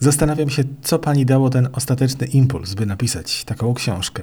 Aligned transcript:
Zastanawiam 0.00 0.50
się, 0.50 0.64
co 0.82 0.98
pani 0.98 1.26
dało 1.26 1.50
ten 1.50 1.68
ostateczny 1.72 2.26
impuls, 2.26 2.74
by 2.74 2.86
napisać 2.86 3.44
taką 3.44 3.74
książkę. 3.74 4.22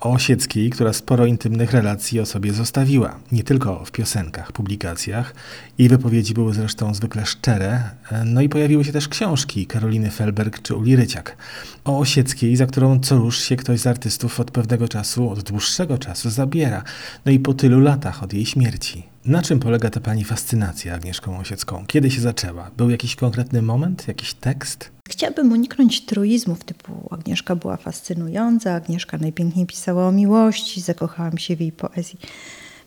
O 0.00 0.10
Osieckiej, 0.12 0.70
która 0.70 0.92
sporo 0.92 1.26
intymnych 1.26 1.72
relacji 1.72 2.20
o 2.20 2.26
sobie 2.26 2.52
zostawiła. 2.52 3.18
Nie 3.32 3.42
tylko 3.42 3.84
w 3.84 3.92
piosenkach, 3.92 4.52
publikacjach. 4.52 5.34
Jej 5.78 5.88
wypowiedzi 5.88 6.34
były 6.34 6.54
zresztą 6.54 6.94
zwykle 6.94 7.26
szczere. 7.26 7.90
No 8.24 8.40
i 8.40 8.48
pojawiły 8.48 8.84
się 8.84 8.92
też 8.92 9.08
książki 9.08 9.66
Karoliny 9.66 10.10
Felberg 10.10 10.62
czy 10.62 10.74
Uli 10.74 10.96
Ryciak. 10.96 11.36
O 11.84 11.98
Osieckiej, 11.98 12.56
za 12.56 12.66
którą 12.66 13.00
co 13.00 13.16
rusz 13.16 13.38
się 13.38 13.56
ktoś 13.56 13.80
z 13.80 13.86
artystów 13.86 14.40
od 14.40 14.50
pewnego 14.50 14.88
czasu, 14.88 15.30
od 15.30 15.42
dłuższego 15.42 15.98
czasu 15.98 16.30
zabiera. 16.30 16.82
No 17.24 17.32
i 17.32 17.38
po 17.38 17.54
tylu 17.54 17.80
latach 17.80 18.22
od 18.22 18.32
jej 18.32 18.46
śmierci. 18.46 19.15
Na 19.26 19.42
czym 19.42 19.60
polega 19.60 19.90
ta 19.90 20.00
pani 20.00 20.24
fascynacja 20.24 20.94
Agnieszką 20.94 21.38
Osiecką? 21.38 21.84
Kiedy 21.86 22.10
się 22.10 22.20
zaczęła? 22.20 22.70
Był 22.76 22.90
jakiś 22.90 23.16
konkretny 23.16 23.62
moment, 23.62 24.08
jakiś 24.08 24.34
tekst? 24.34 24.90
Chciałabym 25.08 25.52
uniknąć 25.52 26.04
truizmów 26.04 26.64
typu 26.64 27.08
Agnieszka 27.10 27.56
była 27.56 27.76
fascynująca, 27.76 28.74
Agnieszka 28.74 29.18
najpiękniej 29.18 29.66
pisała 29.66 30.08
o 30.08 30.12
miłości, 30.12 30.80
zakochałam 30.80 31.38
się 31.38 31.56
w 31.56 31.60
jej 31.60 31.72
poezji. 31.72 32.18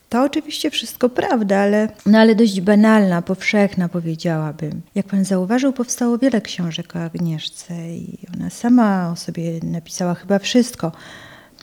To 0.10 0.24
oczywiście 0.24 0.72
wszystko 0.72 1.10
prawda, 1.10 1.58
ale, 1.58 1.90
no 2.06 2.20
ale 2.20 2.36
dość 2.36 2.62
banalna, 2.62 3.22
powszechna 3.22 3.90
powiedziałabym. 3.90 4.82
Jak 4.96 5.08
pan 5.08 5.26
zauważył, 5.26 5.74
powstało 5.74 6.18
wiele 6.18 6.42
książek 6.42 6.96
o 6.96 7.00
Agnieszce 7.00 7.96
i 7.96 8.18
ona 8.36 8.50
sama 8.50 9.12
o 9.12 9.16
sobie 9.16 9.60
napisała 9.64 10.16
chyba 10.16 10.40
wszystko. 10.40 10.92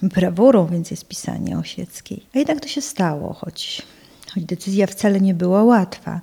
Brawurą 0.03 0.67
więc 0.67 0.91
jest 0.91 1.09
pisanie 1.09 1.59
Osieckiej. 1.59 2.27
A 2.35 2.39
jednak 2.39 2.61
to 2.61 2.69
się 2.69 2.83
stało, 2.83 3.33
choć 3.33 3.83
choć 4.37 4.45
decyzja 4.45 4.87
wcale 4.87 5.21
nie 5.21 5.35
była 5.35 5.65
łatwa. 5.65 6.21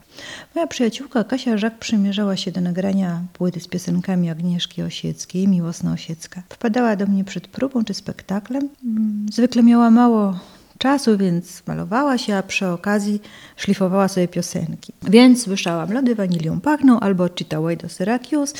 Moja 0.55 0.67
przyjaciółka 0.67 1.23
Kasia 1.23 1.57
Żak 1.57 1.79
przymierzała 1.79 2.37
się 2.37 2.51
do 2.51 2.61
nagrania 2.61 3.21
płyty 3.33 3.59
z 3.59 3.67
piosenkami 3.67 4.29
Agnieszki 4.29 4.81
Osieckiej, 4.81 5.47
Miłosna 5.47 5.93
Osiecka. 5.93 6.43
Wpadała 6.49 6.95
do 6.95 7.05
mnie 7.05 7.23
przed 7.23 7.47
próbą 7.47 7.83
czy 7.83 7.93
spektaklem. 7.93 8.69
Mm, 8.83 9.25
zwykle 9.31 9.63
miała 9.63 9.91
mało 9.91 10.39
czasu, 10.77 11.17
więc 11.17 11.63
malowała 11.67 12.17
się, 12.17 12.35
a 12.35 12.43
przy 12.43 12.67
okazji 12.67 13.21
szlifowała 13.57 14.07
sobie 14.07 14.27
piosenki. 14.27 14.93
Więc 15.03 15.43
słyszałam 15.43 15.93
Lody 15.93 16.15
wanilią 16.15 16.61
pachną 16.61 16.99
albo 16.99 17.29
czytała 17.29 17.75
do 17.75 17.89
Syracuse. 17.89 18.53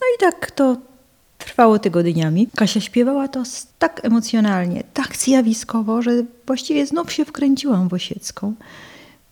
No 0.00 0.06
i 0.16 0.20
tak 0.20 0.50
to 0.50 0.76
trwało 1.38 1.78
tygodniami. 1.78 2.48
Kasia 2.56 2.80
śpiewała 2.80 3.28
to 3.28 3.42
tak 3.78 4.04
emocjonalnie, 4.04 4.82
tak 4.94 5.16
zjawiskowo, 5.16 6.02
że 6.02 6.10
właściwie 6.46 6.86
znów 6.86 7.12
się 7.12 7.24
wkręciłam 7.24 7.88
w 7.88 7.94
Osiecką. 7.94 8.54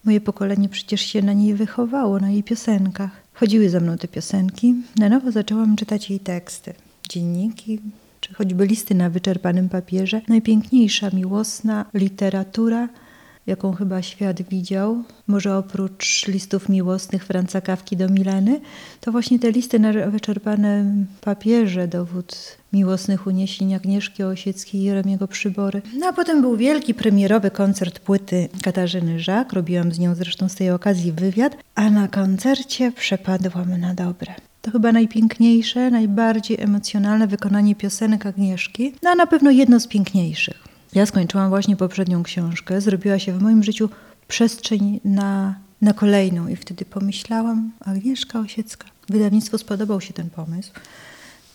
Moje 0.09 0.21
pokolenie 0.21 0.69
przecież 0.69 1.01
się 1.01 1.23
na 1.23 1.33
niej 1.33 1.55
wychowało, 1.55 2.19
na 2.19 2.31
jej 2.31 2.43
piosenkach. 2.43 3.11
Chodziły 3.35 3.69
ze 3.69 3.81
mną 3.81 3.99
te 3.99 4.09
piosenki. 4.09 4.75
Na 4.97 5.09
nowo 5.09 5.31
zaczęłam 5.33 5.77
czytać 5.77 6.11
jej 6.11 6.21
teksty, 6.21 6.75
dzienniki, 7.09 7.81
czy 8.21 8.35
choćby 8.35 8.67
listy 8.67 8.95
na 8.95 9.11
wyczerpanym 9.11 9.69
papierze. 9.69 10.21
Najpiękniejsza, 10.29 11.11
miłosna 11.13 11.85
literatura– 11.95 12.89
jaką 13.49 13.73
chyba 13.73 14.03
świat 14.03 14.43
widział, 14.43 15.05
może 15.27 15.57
oprócz 15.57 16.27
listów 16.27 16.69
miłosnych 16.69 17.25
Franca 17.25 17.61
Kawki 17.61 17.97
do 17.97 18.09
Mileny, 18.09 18.61
to 19.01 19.13
właśnie 19.13 19.39
te 19.39 19.51
listy 19.51 19.79
na 19.79 19.93
wyczerpanym 19.93 21.07
papierze, 21.21 21.89
dowód 21.89 22.59
miłosnych 22.73 23.27
uniesień 23.27 23.75
Agnieszki 23.75 24.23
Osieckiej 24.23 24.81
i 24.81 24.85
Jeremiego 24.85 25.29
Przybory. 25.29 25.83
No 25.99 26.07
a 26.07 26.13
potem 26.13 26.41
był 26.41 26.57
wielki 26.57 26.95
premierowy 26.95 27.51
koncert 27.51 27.99
płyty 27.99 28.49
Katarzyny 28.63 29.21
Żak, 29.21 29.53
robiłam 29.53 29.93
z 29.93 29.99
nią 29.99 30.15
zresztą 30.15 30.49
z 30.49 30.55
tej 30.55 30.71
okazji 30.71 31.13
wywiad, 31.13 31.57
a 31.75 31.91
na 31.91 32.09
koncercie 32.09 32.93
przepadłam 32.93 33.81
na 33.81 33.95
dobre. 33.95 34.35
To 34.63 34.71
chyba 34.71 34.93
najpiękniejsze, 34.93 35.91
najbardziej 35.91 36.61
emocjonalne 36.61 37.27
wykonanie 37.27 37.75
piosenek 37.75 38.27
Agnieszki, 38.27 38.93
no 39.03 39.11
a 39.11 39.15
na 39.15 39.27
pewno 39.27 39.51
jedno 39.51 39.81
z 39.81 39.87
piękniejszych. 39.87 40.68
Ja 40.95 41.07
skończyłam 41.07 41.49
właśnie 41.49 41.77
poprzednią 41.77 42.23
książkę, 42.23 42.81
zrobiła 42.81 43.19
się 43.19 43.33
w 43.33 43.43
moim 43.43 43.65
życiu 43.65 43.89
przestrzeń 44.29 45.01
na, 45.05 45.55
na 45.83 45.93
kolejną 45.93 46.49
i 46.49 46.57
wtedy 46.57 46.85
pomyślałam, 46.85 47.73
Agnieszka 47.81 48.41
Osiecka. 48.41 48.87
Wydawnictwu 49.09 49.59
spodobał 49.59 50.01
się 50.01 50.13
ten 50.13 50.31
pomysł. 50.31 50.73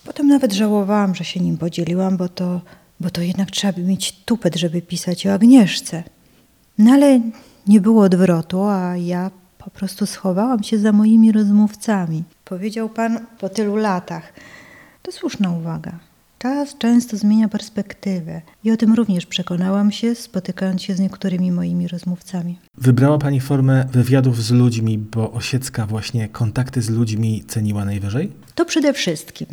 Potem 0.05 0.27
nawet 0.27 0.53
żałowałam, 0.53 1.15
że 1.15 1.23
się 1.23 1.39
nim 1.39 1.57
podzieliłam, 1.57 2.17
bo 2.17 2.29
to, 2.29 2.61
bo 2.99 3.09
to 3.09 3.21
jednak 3.21 3.51
trzeba 3.51 3.73
by 3.73 3.81
mieć 3.81 4.11
tupet, 4.25 4.55
żeby 4.55 4.81
pisać 4.81 5.27
o 5.27 5.33
Agnieszce. 5.33 6.03
No 6.77 6.91
ale 6.91 7.21
nie 7.67 7.81
było 7.81 8.03
odwrotu, 8.03 8.63
a 8.63 8.97
ja 8.97 9.31
po 9.57 9.69
prostu 9.69 10.05
schowałam 10.05 10.63
się 10.63 10.79
za 10.79 10.91
moimi 10.91 11.31
rozmówcami. 11.31 12.23
Powiedział 12.45 12.89
pan 12.89 13.25
po 13.39 13.49
tylu 13.49 13.75
latach. 13.75 14.33
To 15.01 15.11
słuszna 15.11 15.51
uwaga. 15.51 15.99
Czas 16.43 16.77
często 16.77 17.17
zmienia 17.17 17.49
perspektywę 17.49 18.41
i 18.63 18.71
o 18.71 18.77
tym 18.77 18.93
również 18.93 19.25
przekonałam 19.25 19.91
się, 19.91 20.15
spotykając 20.15 20.81
się 20.81 20.95
z 20.95 20.99
niektórymi 20.99 21.51
moimi 21.51 21.87
rozmówcami. 21.87 22.59
Wybrała 22.77 23.17
Pani 23.17 23.39
formę 23.39 23.85
wywiadów 23.91 24.43
z 24.43 24.51
ludźmi, 24.51 24.97
bo 24.97 25.31
Osiecka 25.31 25.85
właśnie 25.85 26.29
kontakty 26.29 26.81
z 26.81 26.89
ludźmi 26.89 27.43
ceniła 27.47 27.85
najwyżej? 27.85 28.31
To 28.55 28.65
przede 28.65 28.93
wszystkim. 28.93 29.47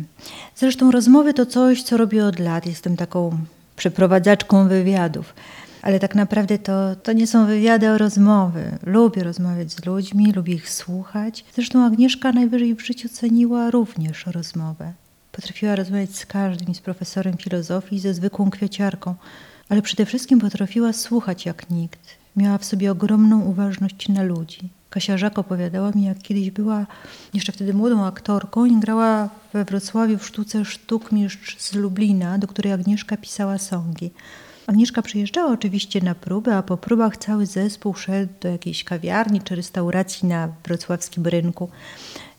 Zresztą 0.55 0.91
rozmowy 0.91 1.33
to 1.33 1.45
coś, 1.45 1.83
co 1.83 1.97
robię 1.97 2.25
od 2.25 2.39
lat. 2.39 2.65
Jestem 2.65 2.97
taką 2.97 3.37
przeprowadzaczką 3.75 4.67
wywiadów. 4.67 5.33
Ale 5.81 5.99
tak 5.99 6.15
naprawdę 6.15 6.59
to, 6.59 6.95
to 6.95 7.13
nie 7.13 7.27
są 7.27 7.45
wywiady 7.45 7.89
o 7.89 7.97
rozmowy. 7.97 8.77
Lubię 8.83 9.23
rozmawiać 9.23 9.71
z 9.71 9.85
ludźmi, 9.85 10.33
lubię 10.33 10.53
ich 10.53 10.69
słuchać. 10.69 11.45
Zresztą 11.55 11.85
Agnieszka 11.85 12.31
najwyżej 12.31 12.75
w 12.75 12.85
życiu 12.85 13.09
ceniła 13.09 13.71
również 13.71 14.25
rozmowę. 14.25 14.93
Potrafiła 15.31 15.75
rozmawiać 15.75 16.15
z 16.15 16.25
każdym, 16.25 16.75
z 16.75 16.81
profesorem 16.81 17.37
filozofii, 17.37 17.99
ze 17.99 18.13
zwykłą 18.13 18.49
kwieciarką, 18.49 19.15
ale 19.69 19.81
przede 19.81 20.05
wszystkim 20.05 20.39
potrafiła 20.39 20.93
słuchać 20.93 21.45
jak 21.45 21.69
nikt. 21.69 21.99
Miała 22.35 22.57
w 22.57 22.65
sobie 22.65 22.91
ogromną 22.91 23.41
uważność 23.41 24.09
na 24.09 24.23
ludzi. 24.23 24.69
Kasia 24.89 25.17
Żak 25.17 25.39
opowiadała 25.39 25.91
mi, 25.91 26.03
jak 26.03 26.17
kiedyś 26.19 26.51
była 26.51 26.85
jeszcze 27.33 27.51
wtedy 27.51 27.73
młodą 27.73 28.05
aktorką 28.05 28.65
i 28.65 28.79
grała 28.79 29.29
we 29.53 29.65
Wrocławiu 29.65 30.17
w 30.17 30.27
sztuce 30.27 30.65
Sztuk 30.65 31.11
Mistrz 31.11 31.57
z 31.59 31.75
Lublina, 31.75 32.37
do 32.37 32.47
której 32.47 32.73
Agnieszka 32.73 33.17
pisała 33.17 33.57
songi. 33.57 34.11
Agnieszka 34.67 35.01
przyjeżdżała 35.01 35.51
oczywiście 35.51 36.01
na 36.01 36.15
próby, 36.15 36.53
a 36.53 36.63
po 36.63 36.77
próbach 36.77 37.17
cały 37.17 37.45
zespół 37.45 37.93
szedł 37.93 38.33
do 38.41 38.47
jakiejś 38.47 38.83
kawiarni 38.83 39.41
czy 39.41 39.55
restauracji 39.55 40.27
na 40.27 40.49
wrocławskim 40.63 41.27
rynku. 41.27 41.69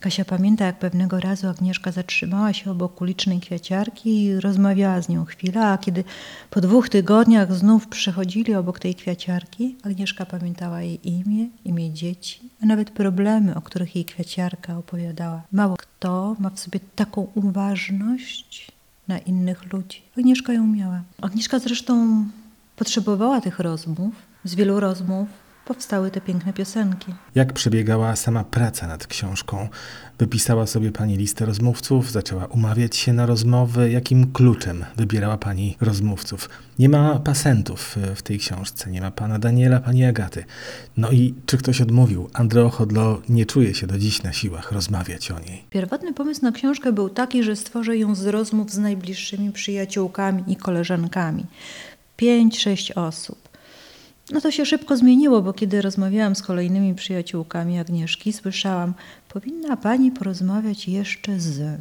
Kasia 0.01 0.25
pamięta, 0.25 0.65
jak 0.65 0.79
pewnego 0.79 1.21
razu 1.21 1.49
Agnieszka 1.49 1.93
zatrzymała 1.93 2.53
się 2.53 2.71
obok 2.71 3.01
ulicznej 3.01 3.41
kwiaciarki 3.41 4.25
i 4.25 4.41
rozmawiała 4.41 5.03
z 5.03 5.09
nią 5.09 5.25
chwilę, 5.25 5.67
a 5.67 5.79
kiedy 5.79 6.05
po 6.51 6.61
dwóch 6.61 6.89
tygodniach 6.89 7.55
znów 7.55 7.89
przechodzili 7.89 8.55
obok 8.55 8.79
tej 8.79 8.95
kwiaciarki, 8.95 9.77
Agnieszka 9.83 10.27
pamiętała 10.27 10.83
jej 10.83 11.09
imię, 11.09 11.49
imię 11.65 11.93
dzieci, 11.93 12.41
a 12.63 12.67
nawet 12.67 12.91
problemy, 12.91 13.55
o 13.55 13.63
których 13.63 13.97
jej 13.97 14.05
kwiaciarka 14.05 14.79
opowiadała. 14.79 15.43
Mało 15.53 15.77
kto 15.77 16.37
ma 16.39 16.51
w 16.51 16.61
sobie 16.61 16.81
taką 16.97 17.27
uważność 17.35 18.72
na 19.09 19.19
innych 19.19 19.73
ludzi. 19.73 20.03
Agnieszka 20.19 20.53
ją 20.53 20.67
miała. 20.67 21.03
Agnieszka 21.23 21.59
zresztą 21.59 22.25
potrzebowała 22.77 23.41
tych 23.41 23.59
rozmów, 23.59 24.15
z 24.45 24.55
wielu 24.55 24.81
rozmów 24.81 25.29
powstały 25.65 26.11
te 26.11 26.21
piękne 26.21 26.53
piosenki. 26.53 27.15
Jak 27.35 27.53
przebiegała 27.53 28.17
sama 28.17 28.45
praca 28.45 28.87
nad 28.87 29.07
książką? 29.07 29.69
Wypisała 30.19 30.67
sobie 30.67 30.93
pani 30.93 31.17
listę 31.17 31.47
rozmówców, 31.47 32.11
zaczęła 32.11 32.47
umawiać 32.47 32.97
się 32.97 33.13
na 33.13 33.27
rozmowy. 33.27 33.91
Jakim 33.91 34.33
kluczem 34.33 34.85
wybierała 34.97 35.39
pani 35.39 35.77
rozmówców? 35.81 36.49
Nie 36.79 36.89
ma 36.89 37.19
pasentów 37.19 37.97
w 38.17 38.23
tej 38.23 38.39
książce, 38.39 38.91
nie 38.91 39.01
ma 39.01 39.11
pana 39.11 39.39
Daniela, 39.39 39.81
pani 39.81 40.05
Agaty. 40.05 40.45
No 40.97 41.11
i 41.11 41.35
czy 41.47 41.59
ktoś 41.59 41.81
odmówił? 41.81 42.31
Andreo 42.33 42.71
Chodlo 42.71 43.23
nie 43.29 43.47
czuje 43.47 43.75
się 43.75 43.87
do 43.87 43.99
dziś 43.99 44.23
na 44.23 44.33
siłach 44.33 44.73
rozmawiać 44.73 45.31
o 45.31 45.39
niej. 45.39 45.65
Pierwotny 45.71 46.15
pomysł 46.15 46.43
na 46.43 46.53
książkę 46.53 46.93
był 46.93 47.09
taki, 47.09 47.43
że 47.43 47.57
stworzę 47.57 47.97
ją 47.97 48.15
z 48.15 48.27
rozmów 48.27 48.71
z 48.71 48.79
najbliższymi 48.79 49.53
przyjaciółkami 49.53 50.45
i 50.47 50.57
koleżankami. 50.57 51.47
Pięć, 52.17 52.61
sześć 52.61 52.93
osób. 52.93 53.52
No 54.33 54.41
to 54.41 54.51
się 54.51 54.67
szybko 54.67 54.97
zmieniło, 54.97 55.43
bo 55.43 55.53
kiedy 55.53 55.83
rozmawiałam 55.83 56.35
z 56.35 56.43
kolejnymi 56.43 56.95
przyjaciółkami 56.95 57.79
Agnieszki, 57.79 58.33
słyszałam, 58.33 58.95
powinna 59.29 59.77
pani 59.77 60.11
porozmawiać 60.11 60.89
jeszcze 60.89 61.41
z. 61.41 61.81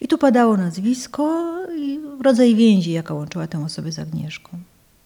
I 0.00 0.08
tu 0.08 0.18
padało 0.18 0.56
nazwisko 0.56 1.54
i 1.78 2.00
rodzaj 2.22 2.54
więzi, 2.54 2.92
jaka 2.92 3.14
łączyła 3.14 3.46
tę 3.46 3.64
osobę 3.64 3.92
z 3.92 3.98
Agnieszką. 3.98 4.58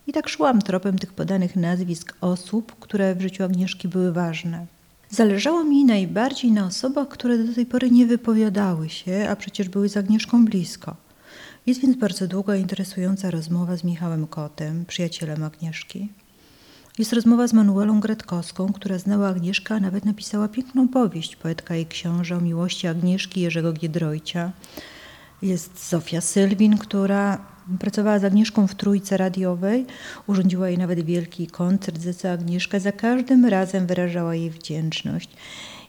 I 0.07 0.13
tak 0.13 0.29
szłam 0.29 0.63
tropem 0.63 0.99
tych 0.99 1.13
podanych 1.13 1.57
nazwisk 1.57 2.17
osób, 2.21 2.77
które 2.81 3.15
w 3.15 3.23
życiu 3.23 3.45
Agnieszki 3.45 3.89
były 3.89 4.13
ważne. 4.13 4.67
Zależało 5.11 5.65
mi 5.65 5.85
najbardziej 5.85 6.53
na 6.53 6.67
osobach, 6.67 7.09
które 7.09 7.39
do 7.39 7.55
tej 7.55 7.67
pory 7.67 7.91
nie 7.91 8.07
wypowiadały 8.07 8.89
się, 8.89 9.27
a 9.31 9.37
przecież 9.37 9.69
były 9.69 9.89
z 9.89 9.97
Agnieszką 9.97 10.45
blisko. 10.45 10.97
Jest 11.67 11.81
więc 11.81 11.97
bardzo 11.97 12.27
długa, 12.27 12.57
interesująca 12.57 13.31
rozmowa 13.31 13.77
z 13.77 13.85
Michałem 13.85 14.27
Kotem, 14.27 14.85
przyjacielem 14.85 15.43
Agnieszki. 15.43 16.09
Jest 16.99 17.13
rozmowa 17.13 17.47
z 17.47 17.53
Manuelą 17.53 18.01
Gretkowską, 18.01 18.73
która 18.73 18.99
znała 18.99 19.29
Agnieszkę, 19.29 19.75
a 19.75 19.81
nawet 19.81 20.05
napisała 20.05 20.49
piękną 20.49 20.89
powieść, 20.89 21.37
poetka 21.37 21.77
i 21.77 21.87
książę 21.87 22.37
o 22.37 22.41
miłości 22.41 22.87
Agnieszki 22.87 23.41
Jerzego 23.41 23.73
Giedroycia. 23.73 24.53
Jest 25.43 25.89
Zofia 25.89 26.21
Sylwin, 26.21 26.79
która 26.79 27.39
pracowała 27.81 28.19
z 28.19 28.25
Agnieszką 28.25 28.67
w 28.67 28.75
trójce 28.75 29.17
radiowej, 29.17 29.87
urządziła 30.27 30.69
jej 30.69 30.79
nawet 30.79 31.05
wielki 31.05 31.47
koncert, 31.47 32.01
za 32.01 32.15
co 32.15 32.31
Agnieszka 32.31 32.79
za 32.81 32.93
każdym 32.93 33.45
razem 33.45 33.87
wyrażała 33.87 34.35
jej 34.35 34.51
wdzięczność. 34.51 35.31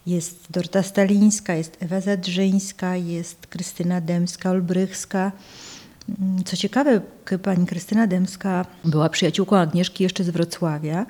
Jest 0.06 0.46
Dorta 0.50 0.84
Stalińska, 0.84 1.56
jest 1.56 1.78
Ewa 1.80 2.02
Zadrzyńska, 2.02 2.96
jest 2.96 3.48
Krystyna 3.48 4.02
Dębska-Olbrychska. 4.02 5.32
Co 6.46 6.58
ciekawe, 6.58 7.02
pani 7.44 7.66
Krystyna 7.66 8.08
Dębska 8.08 8.66
była 8.86 9.10
przyjaciółką 9.10 9.58
Agnieszki 9.58 10.04
jeszcze 10.04 10.24
z 10.24 10.30
Wrocławia, 10.30 11.06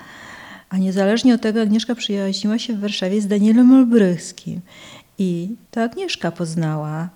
a 0.70 0.78
niezależnie 0.78 1.36
od 1.36 1.42
tego 1.42 1.62
Agnieszka 1.62 1.96
przyjaźniła 1.96 2.60
się 2.60 2.74
w 2.74 2.80
Warszawie 2.80 3.22
z 3.22 3.28
Danielem 3.28 3.74
Olbrychskim. 3.74 4.62
I 5.18 5.56
to 5.72 5.84
Agnieszka 5.84 6.32
poznała 6.32 7.10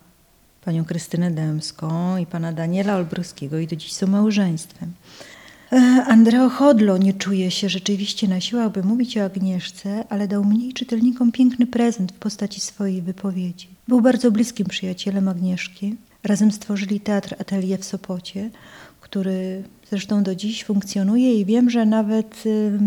panią 0.65 0.85
Krystynę 0.85 1.31
Dębską 1.31 2.17
i 2.17 2.25
pana 2.25 2.53
Daniela 2.53 2.95
Olbrychskiego 2.95 3.59
i 3.59 3.67
do 3.67 3.75
dziś 3.75 3.93
są 3.93 4.07
małżeństwem. 4.07 4.93
E, 5.71 5.75
Andreo 6.07 6.49
Chodlo 6.49 6.97
nie 6.97 7.13
czuje 7.13 7.51
się 7.51 7.69
rzeczywiście 7.69 8.27
na 8.27 8.41
siłę, 8.41 8.63
aby 8.63 8.83
mówić 8.83 9.17
o 9.17 9.23
Agnieszce, 9.25 10.03
ale 10.09 10.27
dał 10.27 10.43
mnie 10.43 10.67
i 10.67 10.73
czytelnikom 10.73 11.31
piękny 11.31 11.67
prezent 11.67 12.11
w 12.11 12.15
postaci 12.15 12.61
swojej 12.61 13.01
wypowiedzi. 13.01 13.67
Był 13.87 14.01
bardzo 14.01 14.31
bliskim 14.31 14.67
przyjacielem 14.67 15.27
Agnieszki. 15.27 15.95
Razem 16.23 16.51
stworzyli 16.51 16.99
teatr 16.99 17.35
Atelier 17.39 17.79
w 17.79 17.85
Sopocie, 17.85 18.49
który 19.01 19.63
zresztą 19.89 20.23
do 20.23 20.35
dziś 20.35 20.63
funkcjonuje 20.63 21.39
i 21.39 21.45
wiem, 21.45 21.69
że 21.69 21.85
nawet 21.85 22.45
y, 22.45 22.79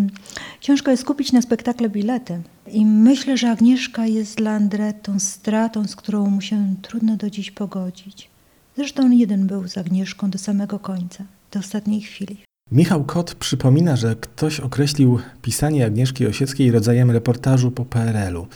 ciężko 0.60 0.90
jest 0.90 1.04
kupić 1.04 1.32
na 1.32 1.42
spektakle 1.42 1.88
bilety. 1.88 2.42
I 2.66 2.86
myślę, 2.86 3.36
że 3.36 3.50
Agnieszka 3.50 4.06
jest 4.06 4.36
dla 4.36 4.50
Andre 4.50 4.92
tą 4.92 5.18
stratą, 5.18 5.88
z 5.88 5.96
którą 5.96 6.30
mu 6.30 6.40
się 6.40 6.74
trudno 6.82 7.16
do 7.16 7.30
dziś 7.30 7.50
pogodzić. 7.50 8.30
Zresztą 8.76 9.02
on 9.02 9.12
jeden 9.12 9.46
był 9.46 9.68
z 9.68 9.78
Agnieszką 9.78 10.30
do 10.30 10.38
samego 10.38 10.78
końca, 10.78 11.24
do 11.52 11.60
ostatniej 11.60 12.00
chwili. 12.00 12.36
Michał 12.72 13.04
Kot 13.04 13.34
przypomina, 13.34 13.96
że 13.96 14.16
ktoś 14.16 14.60
określił 14.60 15.18
pisanie 15.42 15.86
Agnieszki 15.86 16.26
Osieckiej 16.26 16.70
rodzajem 16.70 17.10
reportażu 17.10 17.70
po 17.70 17.84
PRL-u. 17.84 18.46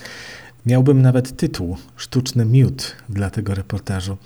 Miałbym 0.67 1.03
nawet 1.03 1.37
tytuł 1.37 1.77
Sztuczny 1.97 2.45
miód 2.45 2.97
dla 3.09 3.31
tego 3.31 3.55
reportażu. 3.55 4.17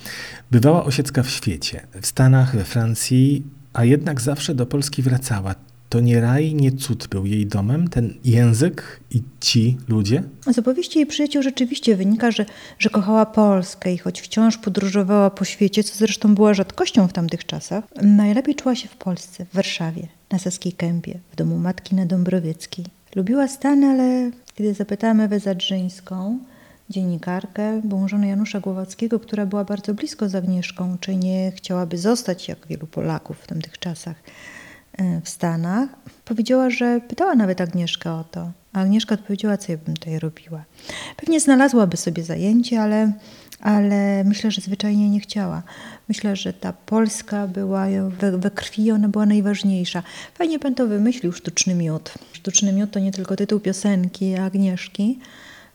Bywała 0.51 0.85
Osiecka 0.85 1.23
w 1.23 1.31
świecie, 1.31 1.87
w 2.01 2.07
Stanach, 2.07 2.57
we 2.57 2.65
Francji, 2.65 3.47
a 3.73 3.85
jednak 3.85 4.21
zawsze 4.21 4.55
do 4.55 4.67
Polski 4.67 5.03
wracała. 5.03 5.55
To 5.89 6.01
nie 6.01 6.21
raj, 6.21 6.55
nie 6.55 6.73
cud 6.73 7.09
był 7.09 7.27
jej 7.27 7.47
domem, 7.47 7.89
ten 7.89 8.15
język 8.25 9.01
i 9.11 9.23
ci 9.41 9.77
ludzie? 9.89 10.23
Z 10.53 10.59
opowieści 10.59 10.99
jej 10.99 11.07
przyjaciół 11.07 11.43
rzeczywiście 11.43 11.97
wynika, 11.97 12.31
że, 12.31 12.47
że 12.79 12.91
kochała 12.91 13.27
Polskę 13.27 13.95
i 13.95 13.99
choć 13.99 14.21
wciąż 14.21 14.59
podróżowała 14.59 15.31
po 15.31 15.45
świecie, 15.45 15.85
co 15.85 15.95
zresztą 15.95 16.35
była 16.35 16.55
rzadkością 16.55 17.09
w 17.09 17.13
tamtych 17.13 17.47
czasach, 17.47 17.85
najlepiej 18.03 18.55
czuła 18.55 18.75
się 18.75 18.89
w 18.89 18.97
Polsce, 18.97 19.45
w 19.45 19.55
Warszawie, 19.55 20.09
na 20.31 20.39
Saskiej 20.39 20.73
Kępie, 20.73 21.19
w 21.33 21.37
domu 21.37 21.59
matki 21.59 21.95
na 21.95 22.07
Dąbrowieckiej. 22.07 22.85
Lubiła 23.17 23.49
Stany, 23.49 23.87
ale 23.87 24.31
kiedy 24.59 24.75
zapytałam 24.75 25.21
Ewę 25.21 25.41
Zadrzyńską, 25.41 26.39
dziennikarkę, 26.91 27.81
byłą 27.85 28.09
żonę 28.09 28.29
Janusza 28.29 28.61
Głowackiego, 28.61 29.21
która 29.21 29.47
była 29.47 29.65
bardzo 29.65 29.95
blisko 29.95 30.29
z 30.29 30.35
Agnieszką, 30.35 30.97
czy 31.01 31.17
nie 31.17 31.53
chciałaby 31.57 31.99
zostać, 31.99 32.49
jak 32.49 32.67
wielu 32.67 32.87
Polaków 32.87 33.39
w 33.41 33.47
tamtych 33.47 33.79
czasach, 33.79 34.17
e, 34.93 35.21
w 35.21 35.29
Stanach, 35.29 35.89
powiedziała, 36.25 36.71
że 36.71 37.01
pytała 37.09 37.35
nawet 37.35 37.61
Agnieszkę 37.61 38.13
o 38.13 38.25
to. 38.31 38.51
A 38.73 38.81
Agnieszka 38.81 39.15
odpowiedziała, 39.15 39.57
co 39.57 39.73
ja 39.73 39.79
bym 39.79 39.95
tutaj 39.95 40.19
robiła. 40.19 40.65
Pewnie 41.17 41.41
znalazłaby 41.41 41.97
sobie 41.97 42.23
zajęcie, 42.23 42.81
ale, 42.83 43.13
ale 43.61 44.25
myślę, 44.25 44.51
że 44.51 44.61
zwyczajnie 44.61 45.11
nie 45.11 45.21
chciała. 45.21 45.63
Myślę, 46.09 46.37
że 46.37 46.53
ta 46.53 46.73
Polska 46.73 47.47
była 47.47 47.87
we, 48.21 48.39
we 48.39 48.51
krwi, 48.51 48.91
ona 48.91 49.09
była 49.09 49.27
najważniejsza. 49.27 50.03
Fajnie 50.35 50.59
pan 50.59 50.75
to 50.75 50.87
wymyślił, 50.87 51.33
Sztuczny 51.33 51.75
Miód. 51.75 52.15
Sztuczny 52.33 52.73
Miód 52.73 52.91
to 52.91 52.99
nie 52.99 53.13
tylko 53.13 53.37
tytuł 53.37 53.61
piosenki 53.61 54.37
Agnieszki, 54.37 55.19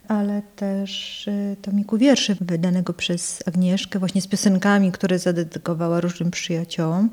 ale 0.08 0.42
też 0.56 1.28
y, 1.28 1.56
tomiku 1.62 1.98
wierszy 1.98 2.36
wydanego 2.42 2.94
przez 2.94 3.44
Agnieszkę 3.48 4.00
właśnie 4.00 4.22
z 4.22 4.28
piosenkami, 4.28 4.92
które 4.92 5.20
zadedykowała 5.20 6.02
różnym 6.02 6.32
przyjaciołom, 6.32 7.10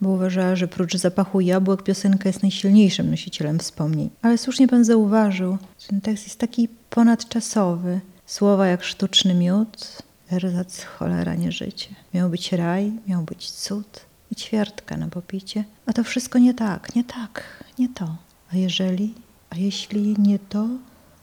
bo 0.00 0.10
uważała, 0.10 0.56
że 0.56 0.68
prócz 0.68 0.96
zapachu 0.96 1.40
jabłek 1.40 1.82
piosenka 1.82 2.28
jest 2.28 2.42
najsilniejszym 2.42 3.10
nosicielem 3.10 3.58
wspomnień. 3.58 4.10
Ale 4.22 4.38
słusznie 4.38 4.68
pan 4.68 4.84
zauważył, 4.84 5.58
ten 5.88 6.00
tekst 6.00 6.24
jest 6.24 6.38
taki 6.38 6.68
ponadczasowy. 6.90 8.00
Słowa 8.26 8.66
jak 8.66 8.84
sztuczny 8.84 9.34
miód, 9.34 10.02
erzac 10.32 10.84
cholera 10.84 11.34
nie 11.34 11.52
życie. 11.52 11.88
Miał 12.14 12.30
być 12.30 12.52
raj, 12.52 12.92
miał 13.06 13.22
być 13.22 13.50
cud 13.50 14.00
i 14.30 14.36
ćwiartka 14.36 14.96
na 14.96 15.08
popicie. 15.08 15.64
A 15.86 15.92
to 15.92 16.04
wszystko 16.04 16.38
nie 16.38 16.54
tak, 16.54 16.94
nie 16.94 17.04
tak, 17.04 17.64
nie 17.78 17.88
to. 17.88 18.16
A 18.52 18.56
jeżeli, 18.56 19.14
a 19.50 19.56
jeśli 19.56 20.14
nie 20.18 20.38
to, 20.38 20.68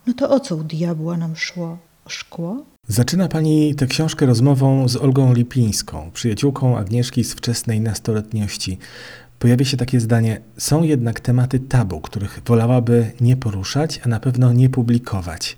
no 0.07 0.13
to 0.13 0.29
o 0.29 0.39
co 0.39 0.55
u 0.55 0.63
diabła 0.63 1.17
nam 1.17 1.35
szło? 1.35 1.77
O 2.05 2.09
szkło? 2.09 2.65
Zaczyna 2.87 3.27
pani 3.27 3.75
tę 3.75 3.87
książkę 3.87 4.25
rozmową 4.25 4.87
z 4.87 4.95
Olgą 4.95 5.33
Lipińską, 5.33 6.11
przyjaciółką 6.13 6.77
Agnieszki 6.77 7.23
z 7.23 7.33
wczesnej 7.33 7.81
nastoletniości. 7.81 8.77
Pojawia 9.39 9.65
się 9.65 9.77
takie 9.77 9.99
zdanie: 9.99 10.41
Są 10.57 10.83
jednak 10.83 11.19
tematy 11.19 11.59
tabu, 11.59 12.01
których 12.01 12.41
wolałaby 12.45 13.11
nie 13.21 13.37
poruszać, 13.37 14.01
a 14.05 14.09
na 14.09 14.19
pewno 14.19 14.53
nie 14.53 14.69
publikować. 14.69 15.57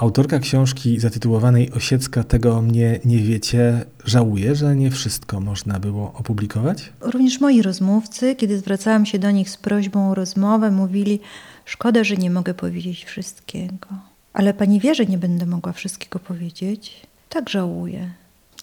Autorka 0.00 0.38
książki 0.38 1.00
zatytułowanej 1.00 1.72
Osiecka 1.72 2.24
tego 2.24 2.62
mnie 2.62 3.00
nie 3.04 3.18
wiecie 3.18 3.84
żałuje, 4.04 4.54
że 4.54 4.76
nie 4.76 4.90
wszystko 4.90 5.40
można 5.40 5.80
było 5.80 6.12
opublikować? 6.12 6.92
Również 7.00 7.40
moi 7.40 7.62
rozmówcy, 7.62 8.34
kiedy 8.34 8.58
zwracałam 8.58 9.06
się 9.06 9.18
do 9.18 9.30
nich 9.30 9.50
z 9.50 9.56
prośbą 9.56 10.10
o 10.10 10.14
rozmowę, 10.14 10.70
mówili: 10.70 11.20
Szkoda, 11.64 12.04
że 12.04 12.16
nie 12.16 12.30
mogę 12.30 12.54
powiedzieć 12.54 13.04
wszystkiego. 13.04 13.86
Ale 14.32 14.54
pani 14.54 14.80
wie, 14.80 14.94
że 14.94 15.06
nie 15.06 15.18
będę 15.18 15.46
mogła 15.46 15.72
wszystkiego 15.72 16.18
powiedzieć? 16.18 17.06
Tak 17.28 17.50
żałuję. 17.50 18.10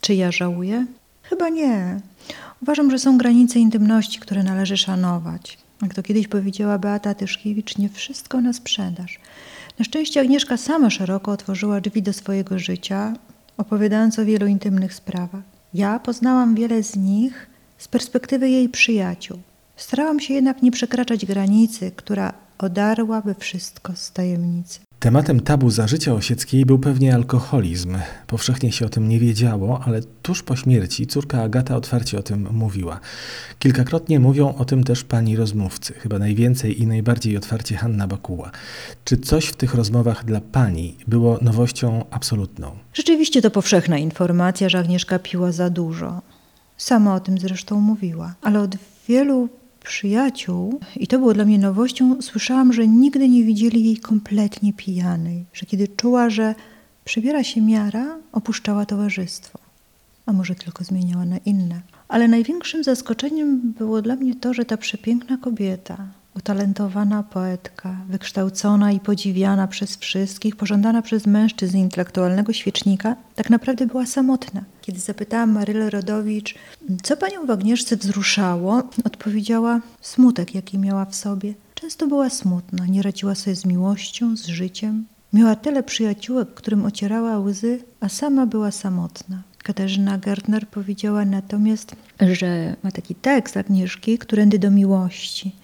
Czy 0.01 0.13
ja 0.13 0.31
żałuję? 0.31 0.85
Chyba 1.23 1.49
nie. 1.49 1.99
Uważam, 2.61 2.91
że 2.91 2.99
są 2.99 3.17
granice 3.17 3.59
intymności, 3.59 4.19
które 4.19 4.43
należy 4.43 4.77
szanować. 4.77 5.57
Jak 5.81 5.93
to 5.93 6.03
kiedyś 6.03 6.27
powiedziała 6.27 6.79
Beata 6.79 7.13
Tyszkiewicz, 7.13 7.77
nie 7.77 7.89
wszystko 7.89 8.41
na 8.41 8.53
sprzedaż. 8.53 9.19
Na 9.79 9.85
szczęście 9.85 10.21
Agnieszka 10.21 10.57
sama 10.57 10.89
szeroko 10.89 11.31
otworzyła 11.31 11.81
drzwi 11.81 12.01
do 12.01 12.13
swojego 12.13 12.59
życia, 12.59 13.13
opowiadając 13.57 14.19
o 14.19 14.25
wielu 14.25 14.47
intymnych 14.47 14.93
sprawach. 14.93 15.43
Ja 15.73 15.99
poznałam 15.99 16.55
wiele 16.55 16.83
z 16.83 16.95
nich 16.95 17.49
z 17.77 17.87
perspektywy 17.87 18.49
jej 18.49 18.69
przyjaciół. 18.69 19.37
Starałam 19.75 20.19
się 20.19 20.33
jednak 20.33 20.61
nie 20.61 20.71
przekraczać 20.71 21.25
granicy, 21.25 21.91
która 21.95 22.33
odarłaby 22.57 23.35
wszystko 23.35 23.95
z 23.95 24.11
tajemnicy. 24.11 24.79
Tematem 24.99 25.39
tabu 25.39 25.69
za 25.69 25.87
życia 25.87 26.13
Osieckiej 26.13 26.65
był 26.65 26.79
pewnie 26.79 27.15
alkoholizm. 27.15 27.97
Powszechnie 28.27 28.71
się 28.71 28.85
o 28.85 28.89
tym 28.89 29.09
nie 29.09 29.19
wiedziało, 29.19 29.81
ale 29.85 30.01
tuż 30.21 30.43
po 30.43 30.55
śmierci 30.55 31.07
córka 31.07 31.41
Agata 31.41 31.75
otwarcie 31.75 32.19
o 32.19 32.23
tym 32.23 32.47
mówiła. 32.51 32.99
Kilkakrotnie 33.59 34.19
mówią 34.19 34.55
o 34.55 34.65
tym 34.65 34.83
też 34.83 35.03
pani 35.03 35.35
rozmówcy, 35.35 35.93
chyba 35.93 36.19
najwięcej 36.19 36.81
i 36.81 36.87
najbardziej 36.87 37.37
otwarcie 37.37 37.77
Hanna 37.77 38.07
Bakuła. 38.07 38.51
Czy 39.05 39.17
coś 39.17 39.45
w 39.45 39.55
tych 39.55 39.73
rozmowach 39.73 40.25
dla 40.25 40.41
pani 40.41 40.97
było 41.07 41.39
nowością 41.41 42.05
absolutną? 42.11 42.71
Rzeczywiście 42.93 43.41
to 43.41 43.51
powszechna 43.51 43.97
informacja, 43.97 44.69
że 44.69 44.79
Agnieszka 44.79 45.19
piła 45.19 45.51
za 45.51 45.69
dużo. 45.69 46.21
Sama 46.77 47.15
o 47.15 47.19
tym 47.19 47.37
zresztą 47.37 47.79
mówiła, 47.79 48.35
ale 48.41 48.59
od 48.59 48.75
wielu 49.07 49.49
przyjaciół, 49.87 50.79
i 50.95 51.07
to 51.07 51.19
było 51.19 51.33
dla 51.33 51.45
mnie 51.45 51.59
nowością, 51.59 52.21
słyszałam, 52.21 52.73
że 52.73 52.87
nigdy 52.87 53.29
nie 53.29 53.43
widzieli 53.43 53.85
jej 53.85 53.97
kompletnie 53.97 54.73
pijanej, 54.73 55.45
że 55.53 55.65
kiedy 55.65 55.87
czuła, 55.87 56.29
że 56.29 56.55
przybiera 57.05 57.43
się 57.43 57.61
miara, 57.61 58.17
opuszczała 58.31 58.85
towarzystwo, 58.85 59.59
a 60.25 60.33
może 60.33 60.55
tylko 60.55 60.83
zmieniała 60.83 61.25
na 61.25 61.37
inne. 61.37 61.81
Ale 62.07 62.27
największym 62.27 62.83
zaskoczeniem 62.83 63.73
było 63.79 64.01
dla 64.01 64.15
mnie 64.15 64.35
to, 64.35 64.53
że 64.53 64.65
ta 64.65 64.77
przepiękna 64.77 65.37
kobieta, 65.37 65.97
utalentowana 66.37 67.23
poetka, 67.23 67.97
wykształcona 68.09 68.91
i 68.91 68.99
podziwiana 68.99 69.67
przez 69.67 69.97
wszystkich, 69.97 70.55
pożądana 70.55 71.01
przez 71.01 71.27
mężczyzn 71.27 71.77
intelektualnego 71.77 72.53
świecznika, 72.53 73.15
tak 73.35 73.49
naprawdę 73.49 73.87
była 73.87 74.05
samotna. 74.05 74.63
Kiedy 74.81 74.99
zapytałam 74.99 75.51
Marylę 75.51 75.89
Rodowicz, 75.89 76.55
co 77.03 77.17
panią 77.17 77.45
w 77.45 77.51
Agnieszce 77.51 77.97
wzruszało, 77.97 78.83
odpowiedziała 79.03 79.81
smutek, 80.01 80.55
jaki 80.55 80.77
miała 80.77 81.05
w 81.05 81.15
sobie. 81.15 81.53
Często 81.73 82.07
była 82.07 82.29
smutna, 82.29 82.85
nie 82.85 83.01
radziła 83.01 83.35
sobie 83.35 83.55
z 83.55 83.65
miłością, 83.65 84.37
z 84.37 84.45
życiem. 84.45 85.05
Miała 85.33 85.55
tyle 85.55 85.83
przyjaciółek, 85.83 86.53
którym 86.53 86.85
ocierała 86.85 87.39
łzy, 87.39 87.79
a 87.99 88.09
sama 88.09 88.45
była 88.45 88.71
samotna. 88.71 89.43
Katarzyna 89.63 90.17
Gardner 90.17 90.67
powiedziała 90.67 91.25
natomiast, 91.25 91.95
że 92.21 92.75
ma 92.83 92.91
taki 92.91 93.15
tekst 93.15 93.57
Agnieszki, 93.57 94.17
którędy 94.17 94.59
do 94.59 94.71
miłości. 94.71 95.55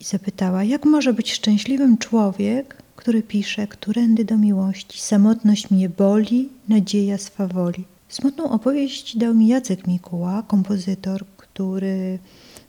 I 0.00 0.04
zapytała, 0.04 0.64
jak 0.64 0.84
może 0.84 1.12
być 1.12 1.32
szczęśliwym 1.32 1.98
człowiek, 1.98 2.82
który 2.96 3.22
pisze, 3.22 3.66
którędy 3.66 4.24
do 4.24 4.38
miłości, 4.38 5.00
samotność 5.00 5.70
mnie 5.70 5.88
boli, 5.88 6.48
nadzieja 6.68 7.18
swawoli. 7.18 7.84
Smutną 8.08 8.50
opowieść 8.50 9.16
dał 9.16 9.34
mi 9.34 9.46
Jacek 9.48 9.86
Mikuła, 9.86 10.42
kompozytor, 10.42 11.24
który 11.36 12.18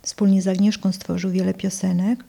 wspólnie 0.02 0.42
z 0.42 0.48
Agnieszką 0.48 0.92
stworzył 0.92 1.30
wiele 1.30 1.54
piosenek. 1.54 2.24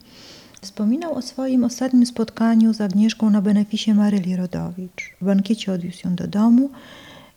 Wspominał 0.60 1.14
o 1.14 1.22
swoim 1.22 1.64
ostatnim 1.64 2.06
spotkaniu 2.06 2.74
z 2.74 2.80
Agnieszką 2.80 3.30
na 3.30 3.42
beneficie 3.42 3.94
Maryli 3.94 4.36
Rodowicz. 4.36 5.14
W 5.20 5.24
bankiecie 5.24 5.72
odwiózł 5.72 6.00
ją 6.04 6.14
do 6.14 6.26
domu. 6.26 6.70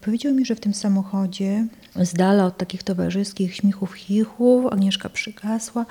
Powiedział 0.01 0.33
mi, 0.33 0.45
że 0.45 0.55
w 0.55 0.59
tym 0.59 0.73
samochodzie, 0.73 1.67
z 1.95 2.13
dala 2.13 2.45
od 2.45 2.57
takich 2.57 2.83
towarzyskich 2.83 3.55
śmichów, 3.55 3.93
chichów, 3.93 4.65
Agnieszka 4.73 5.09
przygasła 5.09 5.85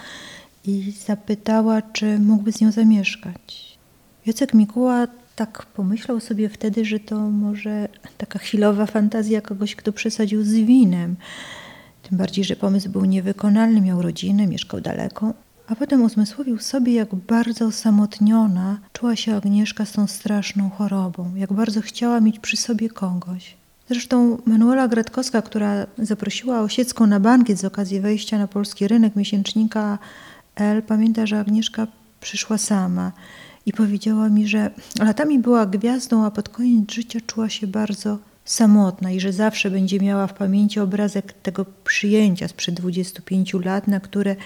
i 0.66 0.92
zapytała, 1.06 1.82
czy 1.82 2.18
mógłby 2.18 2.52
z 2.52 2.60
nią 2.60 2.72
zamieszkać. 2.72 3.78
Jacek 4.26 4.54
Mikuła 4.54 5.06
tak 5.36 5.66
pomyślał 5.66 6.20
sobie 6.20 6.48
wtedy, 6.48 6.84
że 6.84 7.00
to 7.00 7.30
może 7.30 7.88
taka 8.18 8.38
chwilowa 8.38 8.86
fantazja 8.86 9.40
kogoś, 9.40 9.76
kto 9.76 9.92
przesadził 9.92 10.44
z 10.44 10.52
winem. 10.52 11.16
Tym 12.08 12.18
bardziej, 12.18 12.44
że 12.44 12.56
pomysł 12.56 12.90
był 12.90 13.04
niewykonalny, 13.04 13.80
miał 13.80 14.02
rodzinę, 14.02 14.46
mieszkał 14.46 14.80
daleko. 14.80 15.34
A 15.66 15.74
potem 15.74 16.02
uzmysłowił 16.02 16.58
sobie, 16.58 16.94
jak 16.94 17.14
bardzo 17.14 17.66
osamotniona 17.66 18.78
czuła 18.92 19.16
się 19.16 19.36
Agnieszka 19.36 19.86
z 19.86 19.92
tą 19.92 20.06
straszną 20.06 20.70
chorobą, 20.70 21.34
jak 21.34 21.52
bardzo 21.52 21.80
chciała 21.80 22.20
mieć 22.20 22.38
przy 22.38 22.56
sobie 22.56 22.88
kogoś. 22.88 23.56
Zresztą 23.88 24.38
Manuela 24.46 24.88
Gretkowska, 24.88 25.42
która 25.42 25.86
zaprosiła 25.98 26.60
Osiecką 26.60 27.06
na 27.06 27.20
bankiet 27.20 27.58
z 27.58 27.64
okazji 27.64 28.00
wejścia 28.00 28.38
na 28.38 28.48
polski 28.48 28.88
rynek 28.88 29.16
miesięcznika 29.16 29.98
L, 30.56 30.82
pamięta, 30.82 31.26
że 31.26 31.40
Agnieszka 31.40 31.86
przyszła 32.20 32.58
sama 32.58 33.12
i 33.66 33.72
powiedziała 33.72 34.28
mi, 34.28 34.48
że 34.48 34.70
latami 35.00 35.38
była 35.38 35.66
gwiazdą, 35.66 36.24
a 36.24 36.30
pod 36.30 36.48
koniec 36.48 36.92
życia 36.92 37.18
czuła 37.26 37.48
się 37.48 37.66
bardzo 37.66 38.18
samotna 38.44 39.10
i 39.10 39.20
że 39.20 39.32
zawsze 39.32 39.70
będzie 39.70 40.00
miała 40.00 40.26
w 40.26 40.34
pamięci 40.34 40.80
obrazek 40.80 41.32
tego 41.32 41.66
przyjęcia 41.84 42.48
sprzed 42.48 42.74
25 42.74 43.54
lat, 43.54 43.88
na 43.88 44.00
które 44.00 44.36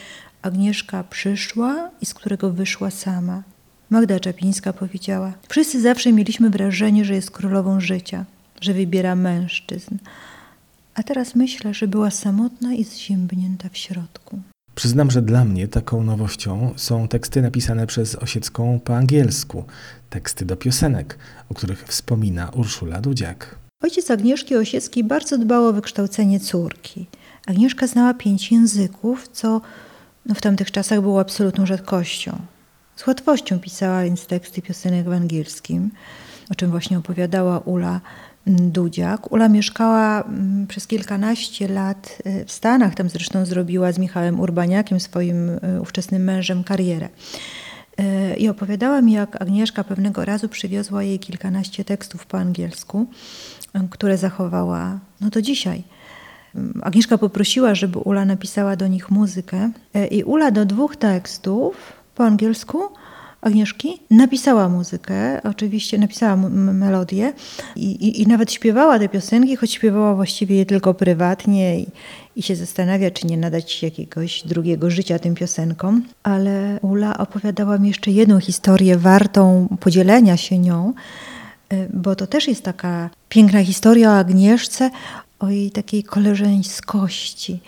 Agnieszka 0.43 1.05
przyszła 1.05 1.91
i 2.01 2.07
z 2.07 2.15
którego 2.15 2.51
wyszła 2.51 2.91
sama. 2.91 3.43
Magda 3.91 4.21
Czapińska 4.21 4.73
powiedziała: 4.73 5.33
Wszyscy 5.49 5.81
zawsze 5.81 6.13
mieliśmy 6.13 6.51
wrażenie, 6.51 7.05
że 7.05 7.15
jest 7.15 7.31
królową 7.31 7.81
życia, 7.81 8.25
że 8.61 8.75
wybiera 8.75 9.15
mężczyzn. 9.15 9.97
A 10.95 11.03
teraz 11.03 11.35
myślę, 11.35 11.75
że 11.75 11.89
była 11.89 12.11
samotna 12.11 12.75
i 12.75 12.85
zziębnięta 12.85 13.69
w 13.69 13.77
środku. 13.77 14.41
Przyznam, 14.79 15.11
że 15.11 15.23
dla 15.23 15.45
mnie 15.45 15.69
taką 15.69 16.03
nowością 16.03 16.75
są 16.77 17.09
teksty 17.09 17.43
napisane 17.43 17.87
przez 17.87 18.15
Osiecką 18.15 18.81
po 18.85 18.97
angielsku, 18.97 19.65
teksty 20.11 20.45
do 20.45 20.57
piosenek, 20.57 21.19
o 21.49 21.55
których 21.55 21.85
wspomina 21.85 22.51
Urszula 22.51 23.01
Dudziak. 23.01 23.57
Ojciec 23.83 24.11
Agnieszki 24.11 24.57
Osieckiej 24.57 25.05
bardzo 25.05 25.39
dbał 25.39 25.65
o 25.65 25.73
wykształcenie 25.73 26.41
córki. 26.41 27.07
Agnieszka 27.47 27.87
znała 27.87 28.15
pięć 28.15 28.53
języków, 28.53 29.29
co 29.29 29.61
no, 30.27 30.35
w 30.35 30.41
tamtych 30.41 30.71
czasach 30.71 31.01
było 31.01 31.21
absolutną 31.21 31.67
rzadkością. 31.67 32.39
Z 32.97 33.07
łatwością 33.07 33.59
pisała 33.59 34.03
więc 34.03 34.27
teksty 34.27 34.63
piosenek 34.63 35.09
w 35.09 35.13
angielskim, 35.13 35.91
o 36.51 36.55
czym 36.55 36.71
właśnie 36.71 36.99
opowiadała 36.99 37.59
Ula 37.59 38.01
Dudziak. 38.49 39.33
Ula 39.33 39.49
mieszkała 39.49 40.23
mm, 40.23 40.67
przez 40.67 40.87
kilkanaście 40.87 41.69
lat 41.69 42.19
y, 42.27 42.45
w 42.45 42.53
Stanach, 42.53 42.95
tam 42.95 43.09
zresztą 43.09 43.47
zrobiła 43.47 43.93
z 43.93 43.99
Michałem 43.99 44.41
Urbaniakiem, 44.41 45.01
swoim 45.01 45.49
y, 45.49 45.81
ówczesnym 45.81 46.25
mężem, 46.25 46.65
karierę. 46.65 47.09
Y, 48.01 48.37
I 48.37 48.49
opowiadała 48.49 49.03
mi, 49.03 49.13
jak 49.13 49.43
Agnieszka 49.43 49.85
pewnego 49.85 50.25
razu 50.25 50.49
przywiozła 50.49 51.03
jej 51.03 51.19
kilkanaście 51.19 51.85
tekstów 51.85 52.27
po 52.27 52.39
angielsku, 52.39 53.07
które 53.91 54.19
zachowała 54.19 54.99
no 55.21 55.31
do 55.31 55.43
dzisiaj. 55.43 55.83
Agnieszka 56.83 57.19
poprosiła, 57.19 57.75
żeby 57.75 57.99
Ula 57.99 58.25
napisała 58.25 58.77
do 58.77 58.87
nich 58.87 59.11
muzykę 59.11 59.71
i 60.11 60.25
Ula 60.25 60.51
do 60.51 60.67
dwóch 60.67 60.97
tekstów 60.97 61.93
po 62.15 62.25
angielsku 62.25 62.79
Agnieszki, 63.41 64.01
napisała 64.11 64.69
muzykę, 64.69 65.43
oczywiście 65.43 65.99
napisała 65.99 66.37
melodię 66.37 67.33
i, 67.77 67.85
i, 67.91 68.23
i, 68.23 68.27
nawet 68.27 68.53
śpiewała 68.53 68.99
te 68.99 69.09
piosenki, 69.09 69.57
choć 69.57 69.73
śpiewała 69.73 70.15
właściwie 70.15 70.57
je 70.57 70.67
tylko 70.67 70.95
prywatnie 70.95 71.81
i, 71.81 71.87
i 72.37 72.43
się 72.43 72.57
zastanawia, 72.57 73.11
czy 73.11 73.27
nie 73.27 73.37
nadać 73.37 73.83
jakiegoś 73.83 74.43
drugiego 74.43 74.91
życia 74.91 75.19
tym 75.19 75.35
piosenkom. 75.35 76.03
Ale 76.23 76.79
Ula 76.83 77.19
opowiadała 77.19 77.79
mi 77.79 77.89
jeszcze 77.89 78.11
jedną 78.11 78.41
historię 78.41 78.97
wartą 78.97 79.69
podzielenia 79.81 80.37
się 80.37 80.59
nią, 80.59 80.95
y, 81.73 81.89
bo 81.93 82.17
to 82.17 82.27
też 82.27 82.49
jest 82.49 82.63
taka 82.63 83.11
piękna 83.29 83.65
historia 83.65 84.11
o 84.11 84.19
Agnieszce, 84.19 84.91
o 85.39 85.49
jej 85.49 85.71
takiej 85.71 86.03
koleżeńskości. 86.03 87.61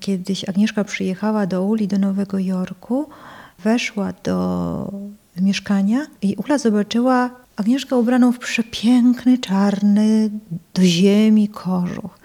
Kiedyś 0.00 0.48
Agnieszka 0.48 0.84
przyjechała 0.84 1.46
do 1.46 1.62
Uli 1.62 1.88
do 1.88 1.98
Nowego 1.98 2.38
Jorku, 2.38 3.08
weszła 3.58 4.12
do 4.24 4.92
mieszkania 5.40 6.06
i 6.22 6.36
Ula 6.36 6.58
zobaczyła 6.58 7.30
Agnieszkę 7.56 7.96
ubraną 7.96 8.32
w 8.32 8.38
przepiękny, 8.38 9.38
czarny, 9.38 10.30
do 10.74 10.82
ziemi 10.82 11.48
kożuch. 11.48 12.18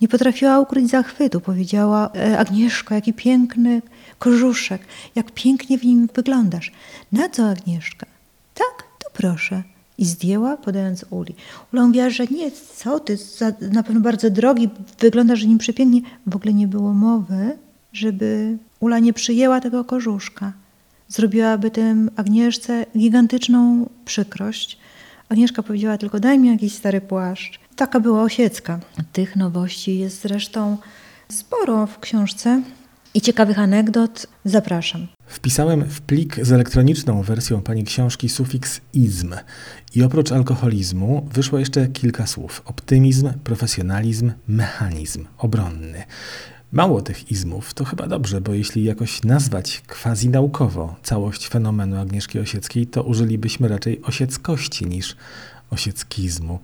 Nie 0.00 0.08
potrafiła 0.08 0.60
ukryć 0.60 0.90
zachwytu. 0.90 1.40
Powiedziała, 1.40 2.10
e, 2.16 2.38
Agnieszko, 2.38 2.94
jaki 2.94 3.12
piękny 3.12 3.82
kożuszek, 4.18 4.82
jak 5.14 5.30
pięknie 5.30 5.78
w 5.78 5.84
nim 5.84 6.08
wyglądasz. 6.14 6.72
Na 7.12 7.28
co 7.28 7.48
Agnieszka? 7.48 8.06
Tak, 8.54 8.86
to 8.98 9.10
proszę. 9.12 9.62
I 9.98 10.04
zdjęła, 10.04 10.56
podając 10.56 11.04
Uli. 11.10 11.34
Ula 11.72 11.86
mówiła, 11.86 12.10
że 12.10 12.26
nie, 12.26 12.50
co 12.76 13.00
ty, 13.00 13.18
na 13.72 13.82
pewno 13.82 14.00
bardzo 14.00 14.30
drogi, 14.30 14.68
wyglądasz 14.98 15.44
nim 15.44 15.58
przepięknie. 15.58 16.00
W 16.26 16.36
ogóle 16.36 16.54
nie 16.54 16.68
było 16.68 16.92
mowy, 16.92 17.58
żeby 17.92 18.58
Ula 18.80 18.98
nie 18.98 19.12
przyjęła 19.12 19.60
tego 19.60 19.84
kożuszka 19.84 20.52
zrobiłaby 21.10 21.70
tym 21.70 22.10
Agnieszce 22.16 22.86
gigantyczną 22.98 23.88
przykrość. 24.04 24.78
Agnieszka 25.28 25.62
powiedziała 25.62 25.98
tylko 25.98 26.20
daj 26.20 26.38
mi 26.38 26.48
jakiś 26.48 26.74
stary 26.74 27.00
płaszcz. 27.00 27.60
Taka 27.76 28.00
była 28.00 28.22
Osiecka. 28.22 28.80
Tych 29.12 29.36
nowości 29.36 29.98
jest 29.98 30.22
zresztą 30.22 30.76
sporo 31.28 31.86
w 31.86 31.98
książce 31.98 32.62
i 33.14 33.20
ciekawych 33.20 33.58
anegdot. 33.58 34.26
Zapraszam. 34.44 35.06
Wpisałem 35.26 35.84
w 35.84 36.00
plik 36.00 36.44
z 36.44 36.52
elektroniczną 36.52 37.22
wersją 37.22 37.62
pani 37.62 37.84
książki 37.84 38.28
sufiks 38.28 38.80
izm 38.92 39.34
i 39.94 40.02
oprócz 40.02 40.32
alkoholizmu 40.32 41.28
wyszło 41.32 41.58
jeszcze 41.58 41.88
kilka 41.88 42.26
słów: 42.26 42.62
optymizm, 42.64 43.32
profesjonalizm, 43.44 44.32
mechanizm 44.48 45.26
obronny. 45.38 46.04
Mało 46.72 47.02
tych 47.02 47.30
izmów 47.30 47.74
to 47.74 47.84
chyba 47.84 48.06
dobrze, 48.06 48.40
bo 48.40 48.54
jeśli 48.54 48.84
jakoś 48.84 49.22
nazwać 49.22 49.82
quasi-naukowo 49.88 50.94
całość 51.02 51.48
fenomenu 51.48 51.96
Agnieszki 51.96 52.38
Osieckiej, 52.38 52.86
to 52.86 53.02
użylibyśmy 53.02 53.68
raczej 53.68 54.02
osieckości 54.02 54.86
niż 54.86 55.16
osieckizmu. 55.70 56.58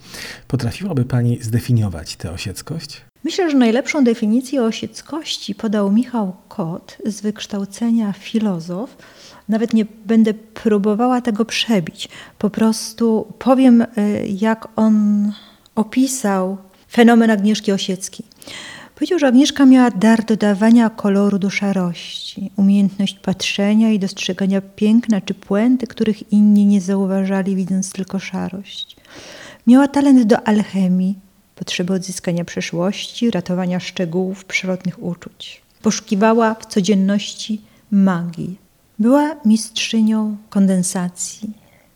Potrafiłaby 0.49 1.05
Pani 1.05 1.39
zdefiniować 1.43 2.17
tę 2.17 2.31
osieckość? 2.31 3.01
Myślę, 3.25 3.51
że 3.51 3.57
najlepszą 3.57 4.05
definicję 4.05 4.63
osieckości 4.63 5.55
podał 5.55 5.93
Michał 5.93 6.37
Kot 6.49 6.99
z 7.07 7.21
wykształcenia 7.21 8.13
filozof. 8.13 8.97
Nawet 9.49 9.75
nie 9.75 9.87
będę 10.05 10.35
próbowała 10.35 11.21
tego 11.21 11.45
przebić. 11.45 12.09
Po 12.39 12.51
prostu 12.51 13.35
powiem, 13.39 13.81
y, 13.83 13.87
jak 14.29 14.69
on 14.77 15.33
opisał 15.75 16.57
fenomen 16.91 17.31
Agnieszki 17.31 17.73
Osieckiej. 17.73 18.36
Powiedział, 18.97 19.19
że 19.19 19.26
Agnieszka 19.26 19.67
miała 19.67 19.91
dar 19.91 20.25
dodawania 20.25 20.91
koloru 20.91 21.38
do 21.38 21.50
szarości, 21.50 22.50
umiejętność 22.57 23.19
patrzenia 23.19 23.91
i 23.91 23.99
dostrzegania 23.99 24.61
piękna 24.61 25.21
czy 25.21 25.35
puenty, 25.35 25.87
których 25.87 26.33
inni 26.33 26.67
nie 26.67 26.81
zauważali, 26.81 27.57
widząc 27.57 27.93
tylko 27.93 28.19
szarość. 28.19 28.97
Miała 29.67 29.88
talent 29.88 30.23
do 30.23 30.49
alchemii, 30.49 31.19
potrzeby 31.55 31.93
odzyskania 31.93 32.45
przeszłości, 32.45 33.31
ratowania 33.31 33.81
szczegółów 33.81 34.45
przyrodnych 34.45 35.03
uczuć. 35.03 35.62
Poszukiwała 35.83 36.55
w 36.55 36.67
codzienności 36.67 37.61
magii. 37.91 38.59
Była 38.99 39.37
mistrzynią 39.45 40.37
kondensacji, 40.50 41.50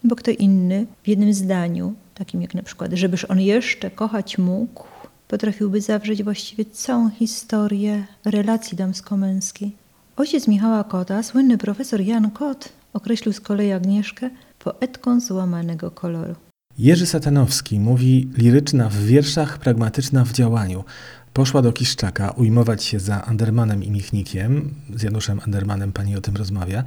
bo 0.05 0.17
kto 0.17 0.31
inny 0.31 0.87
w 1.03 1.09
jednym 1.09 1.35
zdaniu, 1.35 1.95
takim 2.15 2.43
jak 2.43 2.55
na 2.55 2.63
przykład, 2.63 2.93
żebyż 2.93 3.25
on 3.25 3.41
jeszcze 3.41 3.91
kochać 3.91 4.39
mógł, 4.39 4.90
potrafiłby 5.31 5.81
zawrzeć 5.81 6.23
właściwie 6.23 6.65
całą 6.65 7.11
historię 7.11 8.07
relacji 8.25 8.77
damsko-męskiej. 8.77 9.73
Ojciec 10.17 10.49
Michała 10.49 10.85
Kota, 10.85 11.23
słynny 11.23 11.59
profesor 11.59 12.01
Jan 12.01 12.31
Kot, 12.31 12.69
określił 12.93 13.33
z 13.33 13.41
kolei 13.41 13.73
Agnieszkę 13.73 14.31
poetką 14.59 15.21
złamanego 15.21 15.91
koloru. 15.91 16.35
Jerzy 16.79 17.07
Satanowski 17.07 17.81
mówi 17.81 18.29
liryczna 18.37 18.89
w 18.89 18.97
wierszach, 18.97 19.59
pragmatyczna 19.59 20.25
w 20.25 20.33
działaniu. 20.33 20.85
Poszła 21.33 21.63
do 21.63 21.73
Kiszczaka 21.73 22.31
ujmować 22.31 22.85
się 22.85 23.01
za 23.01 23.25
Andermanem 23.25 23.85
i 23.85 23.91
Michnikiem. 23.91 24.75
Z 24.97 25.03
Januszem 25.03 25.41
Andermanem 25.47 25.93
pani 25.93 26.17
o 26.17 26.21
tym 26.21 26.37
rozmawia. 26.37 26.85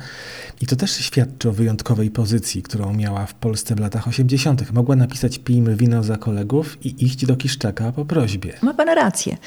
I 0.62 0.68
to 0.68 0.76
też 0.76 0.92
świadczy 0.92 1.50
o 1.50 1.52
wyjątkowej 1.52 2.12
pozycji, 2.12 2.64
którą 2.64 2.94
miała 2.94 3.26
w 3.26 3.34
Polsce 3.34 3.76
w 3.76 3.80
latach 3.80 4.08
80. 4.08 4.72
Mogła 4.72 4.96
napisać 4.96 5.40
Pijmy 5.40 5.76
wino 5.76 6.04
za 6.04 6.18
kolegów 6.18 6.86
i 6.86 7.06
iść 7.06 7.26
do 7.26 7.36
Kiszczaka 7.36 7.92
po 7.92 8.06
prośbie. 8.06 8.54
Ma 8.62 8.74
pan 8.74 8.90
rację. 8.90 9.38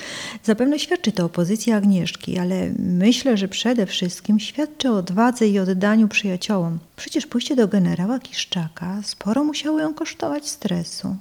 Zapewne 0.44 0.78
świadczy 0.78 1.12
to 1.12 1.24
o 1.24 1.28
pozycji 1.28 1.72
Agnieszki, 1.72 2.38
ale 2.38 2.70
myślę, 2.78 3.36
że 3.36 3.48
przede 3.48 3.86
wszystkim 3.86 4.40
świadczy 4.40 4.90
o 4.90 4.96
odwadze 4.96 5.48
i 5.48 5.58
oddaniu 5.58 6.08
przyjaciołom. 6.08 6.78
Przecież 6.96 7.26
pójście 7.26 7.56
do 7.56 7.68
generała 7.68 8.18
Kiszczaka 8.18 9.00
sporo 9.04 9.44
musiało 9.44 9.80
ją 9.80 9.94
kosztować 9.94 10.48
stresu. 10.48 11.16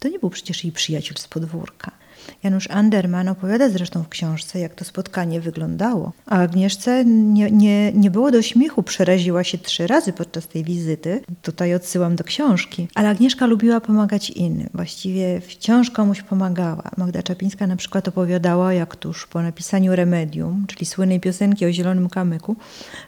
To 0.00 0.08
nie 0.08 0.18
był 0.18 0.30
przecież 0.30 0.64
jej 0.64 0.72
przyjaciel 0.72 1.16
z 1.16 1.28
podwórka. 1.28 2.01
Janusz 2.42 2.70
Anderman 2.70 3.28
opowiada 3.28 3.68
zresztą 3.68 4.02
w 4.02 4.08
książce, 4.08 4.58
jak 4.58 4.74
to 4.74 4.84
spotkanie 4.84 5.40
wyglądało. 5.40 6.12
A 6.26 6.38
Agnieszce 6.38 7.04
nie, 7.04 7.50
nie, 7.50 7.92
nie 7.92 8.10
było 8.10 8.30
do 8.30 8.42
śmiechu, 8.42 8.82
przeraziła 8.82 9.44
się 9.44 9.58
trzy 9.58 9.86
razy 9.86 10.12
podczas 10.12 10.48
tej 10.48 10.64
wizyty. 10.64 11.20
Tutaj 11.42 11.74
odsyłam 11.74 12.16
do 12.16 12.24
książki. 12.24 12.88
Ale 12.94 13.08
Agnieszka 13.08 13.46
lubiła 13.46 13.80
pomagać 13.80 14.30
innym. 14.30 14.68
Właściwie 14.74 15.40
wciąż 15.40 15.90
komuś 15.90 16.22
pomagała. 16.22 16.90
Magda 16.96 17.22
Czapińska 17.22 17.66
na 17.66 17.76
przykład 17.76 18.08
opowiadała, 18.08 18.72
jak 18.72 18.96
tuż 18.96 19.26
po 19.26 19.42
napisaniu 19.42 19.96
Remedium, 19.96 20.64
czyli 20.66 20.86
słynnej 20.86 21.20
piosenki 21.20 21.66
o 21.66 21.72
zielonym 21.72 22.08
kamyku, 22.08 22.56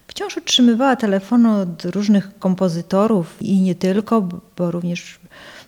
wciąż 0.07 0.39
otrzymywała 0.39 0.97
telefony 0.97 1.51
od 1.51 1.85
różnych 1.85 2.39
kompozytorów 2.39 3.37
i 3.41 3.61
nie 3.61 3.75
tylko, 3.75 4.29
bo 4.57 4.71
również 4.71 5.19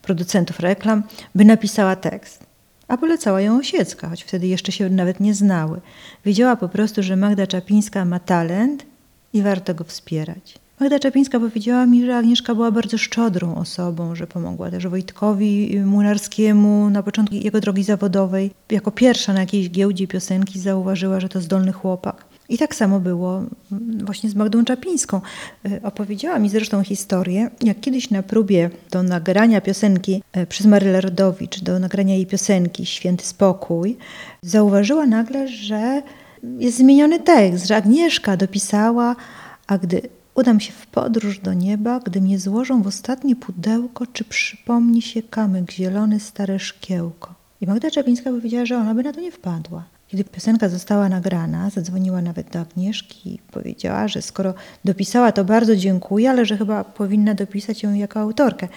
producentów 0.03 0.61
reklam, 0.61 1.03
by 1.35 1.45
napisała 1.45 1.97
tekst. 1.97 2.46
A 2.89 2.97
polecała 2.97 3.41
ją 3.41 3.59
Osiecka, 3.59 4.09
choć 4.09 4.25
wtedy 4.25 4.47
jeszcze 4.47 4.73
się 4.73 4.91
nawet 4.91 5.21
nie 5.21 5.35
znały. 5.35 5.81
Wiedziała 6.25 6.57
po 6.57 6.69
prostu, 6.69 7.03
że 7.03 7.17
Magda 7.17 7.47
Czapińska 7.47 8.05
ma 8.05 8.19
talent 8.19 8.87
i 9.33 9.43
warto 9.43 9.75
go 9.75 9.85
wspierać. 9.85 10.59
Magda 10.81 10.99
Czapińska 10.99 11.41
powiedziała 11.41 11.87
mi, 11.87 12.07
że 12.07 12.17
Agnieszka 12.17 12.55
była 12.55 12.71
bardzo 12.71 12.99
szczodrą 12.99 13.55
osobą, 13.55 14.15
że 14.15 14.27
pomogła 14.27 14.71
też 14.71 14.87
Wojtkowi 14.87 15.81
Młynarskiemu 15.85 16.91
na 16.91 17.03
początku 17.03 17.35
jego 17.35 17.61
drogi 17.61 17.83
zawodowej. 17.83 18.51
Jako 18.71 18.91
pierwsza 18.91 19.33
na 19.33 19.41
jakiejś 19.41 19.71
giełdzie 19.71 20.07
piosenki 20.07 20.61
zauważyła, 20.61 21.21
że 21.21 21.29
to 21.29 21.41
zdolny 21.41 21.73
chłopak. 21.73 22.25
I 22.49 22.59
tak 22.59 22.75
samo 22.75 23.01
było 23.01 23.43
mm, 23.73 24.07
właśnie 24.07 24.31
z 24.31 24.35
Magdą 24.35 24.65
Czapińską. 24.65 25.21
Y, 25.67 25.81
opowiedziała 25.83 26.39
mi 26.39 26.49
zresztą 26.49 26.85
historię, 26.85 27.51
jak 27.63 27.81
kiedyś 27.81 28.11
na 28.11 28.23
próbie 28.23 28.71
do 28.91 29.03
nagrania 29.03 29.61
piosenki 29.61 30.23
y, 30.37 30.47
przez 30.47 30.67
Marylę 30.67 31.01
Rodowicz, 31.01 31.61
do 31.61 31.79
nagrania 31.79 32.15
jej 32.15 32.27
piosenki 32.27 32.87
Święty 32.87 33.27
Spokój, 33.27 33.97
zauważyła 34.43 35.07
nagle, 35.07 35.49
że 35.49 36.03
jest 36.59 36.79
zmieniony 36.79 37.21
tekst, 37.21 37.67
że 37.67 37.77
Agnieszka 37.77 38.37
dopisała, 38.37 39.17
a 39.67 39.79
gdy 39.79 40.03
udam 40.35 40.61
się 40.61 40.73
w 40.73 40.87
podróż 40.87 41.39
do 41.39 41.55
nieba, 41.55 42.01
gdy 42.01 42.21
mnie 42.21 42.39
złożą 42.39 42.83
w 42.83 42.87
ostatnie 42.87 43.37
pudełko, 43.37 44.07
czy 44.07 44.25
przypomni 44.25 45.03
się 45.03 45.23
kamyk 45.23 45.73
zielony, 45.73 46.21
stare 46.21 46.59
szkiełko. 46.59 47.35
I 47.61 47.67
Magda 47.67 47.91
Czapińska 47.91 48.31
powiedziała, 48.31 48.67
że 48.67 48.77
ona 48.77 48.95
by 48.95 49.03
na 49.03 49.13
to 49.13 49.21
nie 49.21 49.33
wpadła. 49.33 49.85
Kiedy 50.09 50.25
piosenka 50.25 50.69
została 50.69 51.09
nagrana, 51.09 51.71
zadzwoniła 51.71 52.23
nawet 52.23 52.51
do 52.51 52.61
Agnieszki 52.61 53.35
i 53.35 53.39
powiedziała, 53.39 54.09
że 54.09 54.23
skoro 54.23 54.55
dopisała, 54.85 55.33
to 55.33 55.45
bardzo 55.45 55.77
dziękuję, 55.77 56.31
ale 56.31 56.47
że 56.47 56.57
chyba 56.57 56.85
powinna 56.85 57.35
dopisać 57.35 57.83
ją 57.83 57.95
jako 57.95 58.21
autorkę. 58.21 58.69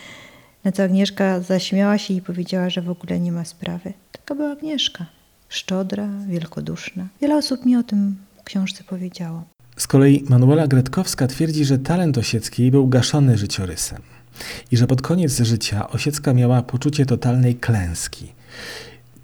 Na 0.63 0.71
co 0.71 0.83
Agnieszka 0.83 1.39
zaśmiała 1.39 1.97
się 1.97 2.13
i 2.13 2.21
powiedziała, 2.21 2.69
że 2.69 2.81
w 2.81 2.89
ogóle 2.89 3.19
nie 3.19 3.31
ma 3.31 3.45
sprawy. 3.45 3.93
Taka 4.11 4.35
była 4.35 4.51
Agnieszka. 4.51 5.05
Szczodra, 5.49 6.09
wielkoduszna. 6.27 7.07
Wiele 7.21 7.37
osób 7.37 7.65
mi 7.65 7.75
o 7.75 7.83
tym 7.83 8.15
w 8.41 8.43
książce 8.43 8.83
powiedziało. 8.83 9.43
Z 9.77 9.87
kolei 9.87 10.23
Manuela 10.29 10.67
Gretkowska 10.67 11.27
twierdzi, 11.27 11.65
że 11.65 11.77
talent 11.77 12.17
Osieckiej 12.17 12.71
był 12.71 12.87
gaszony 12.87 13.37
życiorysem 13.37 14.01
i 14.71 14.77
że 14.77 14.87
pod 14.87 15.01
koniec 15.01 15.39
życia 15.39 15.89
Osiecka 15.89 16.33
miała 16.33 16.61
poczucie 16.61 17.05
totalnej 17.05 17.55
klęski. 17.55 18.33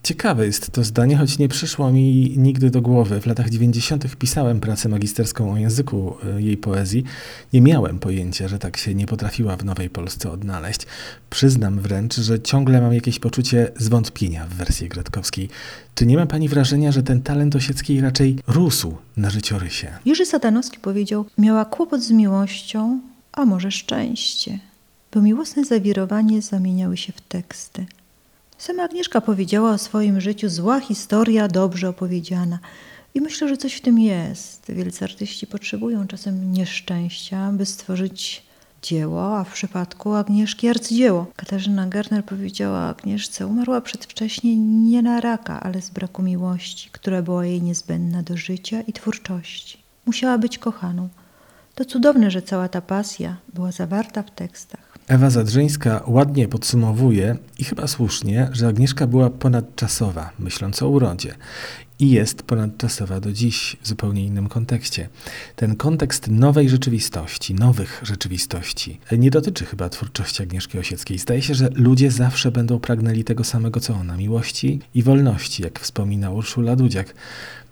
Ciekawe 0.06 0.46
jest 0.46 0.72
to 0.72 0.84
zdanie, 0.84 1.18
choć 1.18 1.38
nie 1.38 1.48
przyszło 1.48 1.92
mi 1.92 2.34
nigdy 2.38 2.70
do 2.70 2.82
głowy. 2.82 3.22
W 3.22 3.26
latach 3.26 3.50
90. 3.50 4.16
pisałem 4.16 4.60
pracę 4.60 4.90
magisterską 4.90 5.54
o 5.54 5.58
języku 5.58 6.18
e, 6.38 6.42
jej 6.42 6.58
poezji. 6.58 7.04
Nie 7.54 7.62
miałem 7.62 8.00
pojęcia, 8.00 8.48
że 8.48 8.60
tak 8.60 8.78
się 8.78 8.96
nie 8.96 9.06
potrafiła 9.06 9.58
w 9.58 9.66
Nowej 9.66 9.90
Polsce 9.90 10.32
odnaleźć. 10.32 10.82
Przyznam 11.30 11.80
wręcz, 11.80 12.16
że 12.16 12.40
ciągle 12.40 12.82
mam 12.82 12.94
jakieś 12.94 13.20
poczucie 13.20 13.72
zwątpienia 13.78 14.46
w 14.46 14.54
wersji 14.54 14.90
Gretkowskiej. 14.90 15.50
Czy 15.96 16.06
nie 16.06 16.18
ma 16.18 16.26
pani 16.26 16.50
wrażenia, 16.50 16.92
że 16.92 17.04
ten 17.04 17.22
talent 17.22 17.56
Osieckiej 17.56 18.02
raczej 18.02 18.40
rósł 18.48 18.96
na 19.18 19.30
życiorysie? 19.30 19.88
Jerzy 20.06 20.26
Satanowski 20.26 20.80
powiedział, 20.80 21.26
miała 21.38 21.66
kłopot 21.66 22.02
z 22.02 22.12
miłością, 22.12 23.02
a 23.32 23.46
może 23.46 23.72
szczęście, 23.72 24.60
bo 25.14 25.22
miłosne 25.22 25.66
zawirowanie 25.66 26.42
zamieniały 26.42 26.98
się 26.98 27.14
w 27.14 27.22
teksty. 27.22 27.86
Sama 28.58 28.84
Agnieszka 28.84 29.22
powiedziała 29.22 29.72
o 29.72 29.78
swoim 29.78 30.22
życiu 30.22 30.50
zła 30.50 30.80
historia, 30.80 31.48
dobrze 31.48 31.90
opowiedziana. 31.90 32.60
I 33.14 33.22
myślę, 33.22 33.48
że 33.48 33.58
coś 33.58 33.74
w 33.74 33.82
tym 33.82 34.00
jest. 34.00 34.72
Wielcy 34.72 35.06
artyści 35.06 35.48
potrzebują 35.48 36.08
czasem 36.08 36.54
nieszczęścia, 36.54 37.52
by 37.52 37.66
stworzyć 37.66 38.44
dzieło, 38.82 39.38
a 39.38 39.44
w 39.44 39.54
przypadku 39.54 40.14
Agnieszki 40.14 40.68
arcydzieło. 40.68 41.26
Katarzyna 41.36 41.88
Gerner 41.88 42.26
powiedziała 42.26 42.80
Agnieszce, 42.80 43.48
umarła 43.48 43.82
przedwcześnie 43.82 44.58
nie 44.58 45.02
na 45.02 45.22
raka, 45.22 45.60
ale 45.60 45.82
z 45.82 45.90
braku 45.90 46.24
miłości, 46.24 46.90
która 46.92 47.22
była 47.22 47.46
jej 47.46 47.62
niezbędna 47.62 48.24
do 48.24 48.38
życia 48.38 48.82
i 48.82 48.94
twórczości. 48.94 49.78
Musiała 50.06 50.38
być 50.38 50.58
kochaną. 50.58 51.10
To 51.76 51.86
cudowne, 51.86 52.32
że 52.32 52.42
cała 52.42 52.70
ta 52.70 52.82
pasja 52.82 53.38
była 53.54 53.72
zawarta 53.72 54.24
w 54.24 54.32
tekstach. 54.32 54.95
Ewa 55.08 55.30
Zadrzyńska 55.30 56.04
ładnie 56.08 56.48
podsumowuje 56.48 57.38
i 57.60 57.64
chyba 57.64 57.88
słusznie, 57.88 58.50
że 58.52 58.68
Agnieszka 58.68 59.08
była 59.08 59.30
ponadczasowa, 59.30 60.30
myśląc 60.40 60.82
o 60.82 60.90
urodzie. 60.90 61.36
I 62.00 62.12
jest 62.12 62.44
ponadczasowa 62.44 63.20
do 63.20 63.32
dziś 63.32 63.78
w 63.82 63.88
zupełnie 63.88 64.26
innym 64.26 64.48
kontekście. 64.48 65.10
Ten 65.56 65.76
kontekst 65.76 66.28
nowej 66.28 66.70
rzeczywistości, 66.70 67.54
nowych 67.54 68.02
rzeczywistości, 68.04 69.00
nie 69.18 69.30
dotyczy 69.32 69.66
chyba 69.66 69.90
twórczości 69.90 70.44
Agnieszki 70.44 70.80
Osieckiej. 70.80 71.20
Zdaje 71.20 71.42
się, 71.42 71.56
że 71.56 71.70
ludzie 71.76 72.12
zawsze 72.12 72.52
będą 72.52 72.80
pragnęli 72.80 73.24
tego 73.24 73.44
samego 73.44 73.80
co 73.80 73.94
ona 73.94 74.18
miłości 74.18 74.80
i 74.94 75.04
wolności, 75.04 75.64
jak 75.64 75.80
wspomina 75.80 76.32
Urszula 76.32 76.76
Dudziak. 76.76 77.14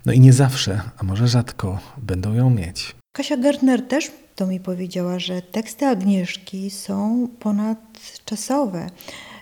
No 0.06 0.14
i 0.14 0.20
nie 0.20 0.34
zawsze, 0.34 0.82
a 0.98 1.04
może 1.04 1.28
rzadko, 1.28 1.80
będą 1.98 2.34
ją 2.34 2.50
mieć. 2.50 2.96
Kasia 3.16 3.38
Gertner 3.38 3.88
też 3.88 4.12
to 4.36 4.48
mi 4.48 4.60
powiedziała, 4.60 5.20
że 5.20 5.42
teksty 5.42 5.86
Agnieszki 5.86 6.70
są 6.70 7.28
ponadczasowe. 7.40 8.90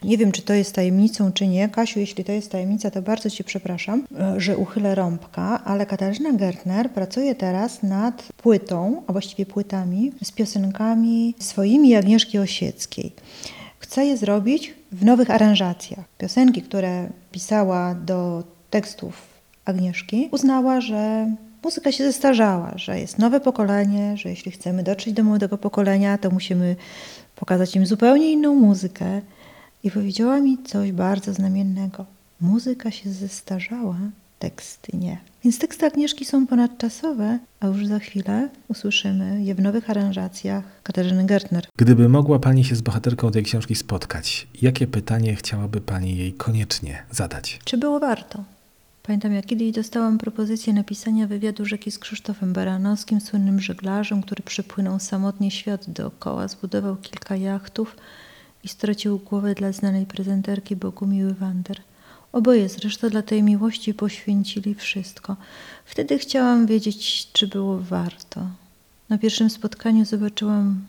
Nie 0.04 0.18
wiem, 0.18 0.32
czy 0.32 0.42
to 0.42 0.54
jest 0.54 0.76
tajemnicą, 0.76 1.32
czy 1.32 1.48
nie. 1.48 1.70
Kasiu, 1.70 2.00
jeśli 2.00 2.24
to 2.24 2.32
jest 2.32 2.52
tajemnica, 2.52 2.92
to 2.92 3.02
bardzo 3.02 3.30
Ci 3.30 3.44
przepraszam, 3.44 4.04
że 4.38 4.58
uchylę 4.58 4.96
rąbka, 4.96 5.64
ale 5.64 5.86
Katarzyna 5.86 6.34
Gertner 6.34 6.92
pracuje 6.92 7.36
teraz 7.36 7.84
nad 7.84 8.24
płytą, 8.38 9.04
a 9.08 9.12
właściwie 9.12 9.46
płytami, 9.46 10.12
z 10.24 10.32
piosenkami 10.32 11.36
swoimi 11.40 11.96
Agnieszki 11.96 12.40
Osieckiej. 12.40 13.12
Chce 13.80 14.06
je 14.06 14.18
zrobić 14.18 14.74
w 14.92 15.06
nowych 15.06 15.32
aranżacjach. 15.32 16.06
Piosenki, 16.18 16.62
które 16.62 17.10
pisała 17.32 17.96
do 17.96 18.44
tekstów 18.70 19.28
Agnieszki, 19.66 20.30
uznała, 20.32 20.82
że 20.82 21.32
muzyka 21.64 21.92
się 21.92 22.04
zestarzała, 22.04 22.74
że 22.76 23.00
jest 23.00 23.20
nowe 23.20 23.40
pokolenie, 23.40 24.18
że 24.18 24.30
jeśli 24.30 24.52
chcemy 24.52 24.84
dotrzeć 24.84 25.14
do 25.14 25.24
młodego 25.24 25.58
pokolenia, 25.58 26.18
to 26.18 26.30
musimy 26.30 26.76
pokazać 27.36 27.76
im 27.76 27.86
zupełnie 27.86 28.32
inną 28.32 28.56
muzykę. 28.56 29.22
I 29.84 29.92
powiedziała 29.92 30.40
mi 30.40 30.58
coś 30.64 30.92
bardzo 30.92 31.34
znamiennego. 31.34 32.06
Muzyka 32.42 32.92
się 32.92 33.10
zestarzała, 33.10 33.98
teksty 34.40 34.98
nie. 34.98 35.18
Więc 35.44 35.60
teksty 35.60 35.86
Agnieszki 35.86 36.26
są 36.26 36.48
ponadczasowe, 36.48 37.40
a 37.60 37.68
już 37.68 37.88
za 37.88 38.00
chwilę 38.00 38.50
usłyszymy 38.68 39.44
je 39.44 39.56
w 39.56 39.62
nowych 39.62 39.90
aranżacjach 39.90 40.64
Katarzyny 40.84 41.26
Gertner. 41.26 41.68
Gdyby 41.78 42.10
mogła 42.10 42.40
Pani 42.40 42.64
się 42.64 42.76
z 42.76 42.82
bohaterką 42.82 43.32
tej 43.32 43.44
książki 43.44 43.76
spotkać, 43.76 44.48
jakie 44.62 44.88
pytanie 44.88 45.36
chciałaby 45.36 45.82
Pani 45.82 46.18
jej 46.18 46.34
koniecznie 46.34 47.04
zadać? 47.12 47.60
Czy 47.66 47.78
było 47.78 48.00
warto? 48.00 48.44
Pamiętam, 49.04 49.34
jak 49.34 49.46
kiedyś 49.46 49.72
dostałam 49.72 50.18
propozycję 50.18 50.74
napisania 50.74 51.28
wywiadu 51.28 51.66
rzeki 51.66 51.92
z 51.92 52.00
Krzysztofem 52.00 52.54
Baranowskim, 52.54 53.22
słynnym 53.22 53.60
żeglarzem, 53.60 54.24
który 54.24 54.44
przypłynął 54.44 55.00
samotnie 55.00 55.52
świat 55.52 55.90
dookoła, 55.90 56.48
zbudował 56.48 56.96
kilka 56.96 57.36
jachtów 57.36 57.96
i 58.64 58.68
stracił 58.68 59.20
głowę 59.20 59.56
dla 59.56 59.72
znanej 59.72 60.06
prezenterki 60.06 60.76
Bogumiły 60.76 61.34
Wander. 61.34 61.82
Oboje 62.32 62.70
zresztą 62.70 63.10
dla 63.10 63.22
tej 63.22 63.44
miłości 63.44 63.94
poświęcili 63.94 64.76
wszystko. 64.76 65.36
Wtedy 65.86 66.18
chciałam 66.18 66.66
wiedzieć, 66.66 67.32
czy 67.34 67.48
było 67.48 67.80
warto. 67.80 68.48
Na 69.10 69.18
pierwszym 69.18 69.50
spotkaniu 69.50 70.06
zobaczyłam 70.06 70.82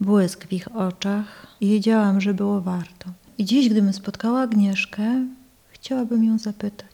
błysk 0.00 0.46
w 0.46 0.52
ich 0.52 0.76
oczach 0.76 1.46
i 1.60 1.68
wiedziałam, 1.68 2.20
że 2.20 2.34
było 2.34 2.60
warto. 2.60 3.10
I 3.38 3.44
dziś, 3.44 3.68
gdybym 3.68 3.92
spotkała 3.92 4.40
Agnieszkę, 4.40 5.26
chciałabym 5.72 6.24
ją 6.24 6.38
zapytać 6.38 6.89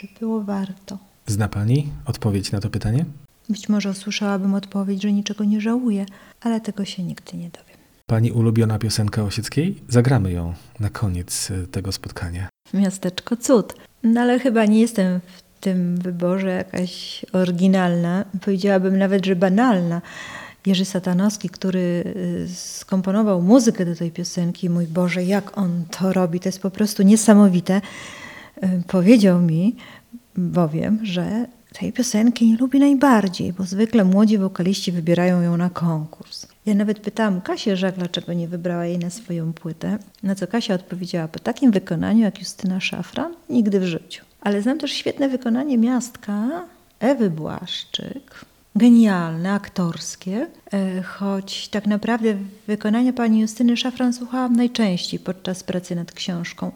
czy 0.00 0.08
było 0.20 0.42
warto? 0.42 0.98
Zna 1.26 1.48
pani 1.48 1.88
odpowiedź 2.06 2.52
na 2.52 2.60
to 2.60 2.70
pytanie? 2.70 3.04
Być 3.48 3.68
może 3.68 3.90
usłyszałabym 3.90 4.54
odpowiedź, 4.54 5.02
że 5.02 5.12
niczego 5.12 5.44
nie 5.44 5.60
żałuję, 5.60 6.06
ale 6.40 6.60
tego 6.60 6.84
się 6.84 7.02
nigdy 7.02 7.36
nie 7.36 7.50
dowiem. 7.50 7.76
Pani 8.06 8.32
ulubiona 8.32 8.78
piosenka 8.78 9.22
Osieckiej? 9.22 9.82
Zagramy 9.88 10.32
ją 10.32 10.54
na 10.80 10.90
koniec 10.90 11.50
y, 11.50 11.66
tego 11.66 11.92
spotkania. 11.92 12.48
Miasteczko 12.74 13.36
cud. 13.36 13.74
No 14.02 14.20
ale 14.20 14.38
chyba 14.38 14.64
nie 14.64 14.80
jestem 14.80 15.20
w 15.20 15.60
tym 15.60 15.96
wyborze 15.96 16.48
jakaś 16.48 17.26
oryginalna. 17.32 18.24
Powiedziałabym 18.44 18.98
nawet, 18.98 19.26
że 19.26 19.36
banalna. 19.36 20.02
Jerzy 20.66 20.84
Satanowski, 20.84 21.48
który 21.48 22.14
y, 22.48 22.48
skomponował 22.54 23.42
muzykę 23.42 23.84
do 23.84 23.96
tej 23.96 24.10
piosenki, 24.10 24.70
mój 24.70 24.86
Boże, 24.86 25.24
jak 25.24 25.58
on 25.58 25.84
to 25.90 26.12
robi, 26.12 26.40
to 26.40 26.48
jest 26.48 26.62
po 26.62 26.70
prostu 26.70 27.02
niesamowite. 27.02 27.80
Y, 28.64 28.82
Powiedział 28.86 29.40
mi 29.40 29.76
bowiem, 30.36 30.98
że 31.02 31.46
tej 31.72 31.92
piosenki 31.92 32.50
nie 32.50 32.56
lubi 32.56 32.80
najbardziej, 32.80 33.52
bo 33.52 33.64
zwykle 33.64 34.04
młodzi 34.04 34.38
wokaliści 34.38 34.92
wybierają 34.92 35.40
ją 35.40 35.56
na 35.56 35.70
konkurs. 35.70 36.46
Ja 36.66 36.74
nawet 36.74 37.00
pytałam 37.00 37.40
Kasię 37.40 37.76
Żak, 37.76 37.94
dlaczego 37.94 38.32
nie 38.32 38.48
wybrała 38.48 38.86
jej 38.86 38.98
na 38.98 39.10
swoją 39.10 39.52
płytę, 39.52 39.98
na 40.22 40.34
co 40.34 40.46
Kasia 40.46 40.74
odpowiedziała, 40.74 41.28
po 41.28 41.38
takim 41.38 41.70
wykonaniu 41.70 42.20
jak 42.20 42.38
Justyna 42.38 42.80
Szafran, 42.80 43.34
nigdy 43.50 43.80
w 43.80 43.84
życiu. 43.84 44.24
Ale 44.40 44.62
znam 44.62 44.78
też 44.78 44.92
świetne 44.92 45.28
wykonanie 45.28 45.78
Miastka 45.78 46.48
Ewy 47.00 47.30
Błaszczyk, 47.30 48.44
genialne, 48.76 49.52
aktorskie, 49.52 50.46
e, 50.72 51.02
choć 51.02 51.68
tak 51.68 51.86
naprawdę 51.86 52.34
wykonania 52.66 53.12
pani 53.12 53.40
Justyny 53.40 53.76
Szafran 53.76 54.12
słuchałam 54.12 54.56
najczęściej 54.56 55.20
podczas 55.20 55.62
pracy 55.62 55.96
nad 55.96 56.12
książką. 56.12 56.72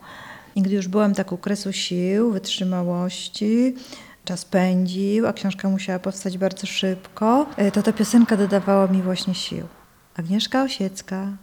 I 0.54 0.62
gdy 0.62 0.74
już 0.74 0.88
byłam 0.88 1.14
tak 1.14 1.32
u 1.32 1.38
kresu 1.38 1.72
sił, 1.72 2.30
wytrzymałości, 2.30 3.74
czas 4.24 4.44
pędził, 4.44 5.26
a 5.26 5.32
książka 5.32 5.68
musiała 5.68 5.98
powstać 5.98 6.38
bardzo 6.38 6.66
szybko, 6.66 7.46
e, 7.56 7.70
to 7.70 7.82
ta 7.82 7.92
piosenka 7.92 8.36
dodawała 8.36 8.86
mi 8.86 9.02
właśnie 9.02 9.34
sił. 9.34 9.66
Agnieszka 10.16 10.62
Osiecka, 10.62 11.36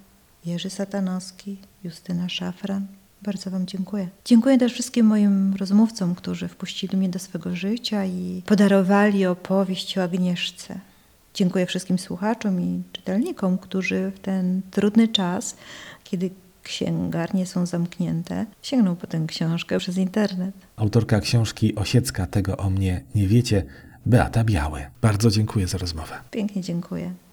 Jerzy 0.46 0.70
Satanowski, 0.70 1.58
Justyna 1.84 2.30
Szafran. 2.30 2.88
Bardzo 3.22 3.50
Wam 3.50 3.68
dziękuję. 3.68 4.08
Dziękuję 4.26 4.58
też 4.58 4.74
wszystkim 4.74 5.06
moim 5.06 5.56
rozmówcom, 5.56 6.16
którzy 6.16 6.48
wpuścili 6.48 6.98
mnie 6.98 7.10
do 7.10 7.20
swego 7.20 7.56
życia 7.56 8.06
i 8.06 8.42
podarowali 8.46 9.26
opowieść 9.26 9.98
o 9.98 10.04
Agnieszce. 10.04 10.80
Dziękuję 11.34 11.66
wszystkim 11.66 12.00
słuchaczom 12.00 12.62
i 12.62 12.84
czytelnikom, 12.92 13.58
którzy 13.58 14.12
w 14.16 14.20
ten 14.20 14.62
trudny 14.72 15.08
czas, 15.08 15.56
kiedy 16.04 16.30
księgarnie 16.64 17.46
są 17.46 17.66
zamknięte, 17.66 18.46
sięgną 18.62 18.96
po 18.96 19.08
tę 19.08 19.26
książkę 19.28 19.80
przez 19.80 19.98
internet. 19.98 20.56
Autorka 20.76 21.20
książki 21.20 21.76
Osiecka 21.76 22.28
Tego 22.28 22.58
o 22.58 22.70
mnie 22.70 23.02
nie 23.16 23.28
wiecie, 23.28 23.64
Beata 24.06 24.44
Biały. 24.44 24.82
Bardzo 25.02 25.30
dziękuję 25.30 25.68
za 25.68 25.78
rozmowę. 25.78 26.16
Pięknie 26.32 26.62
dziękuję. 26.62 27.14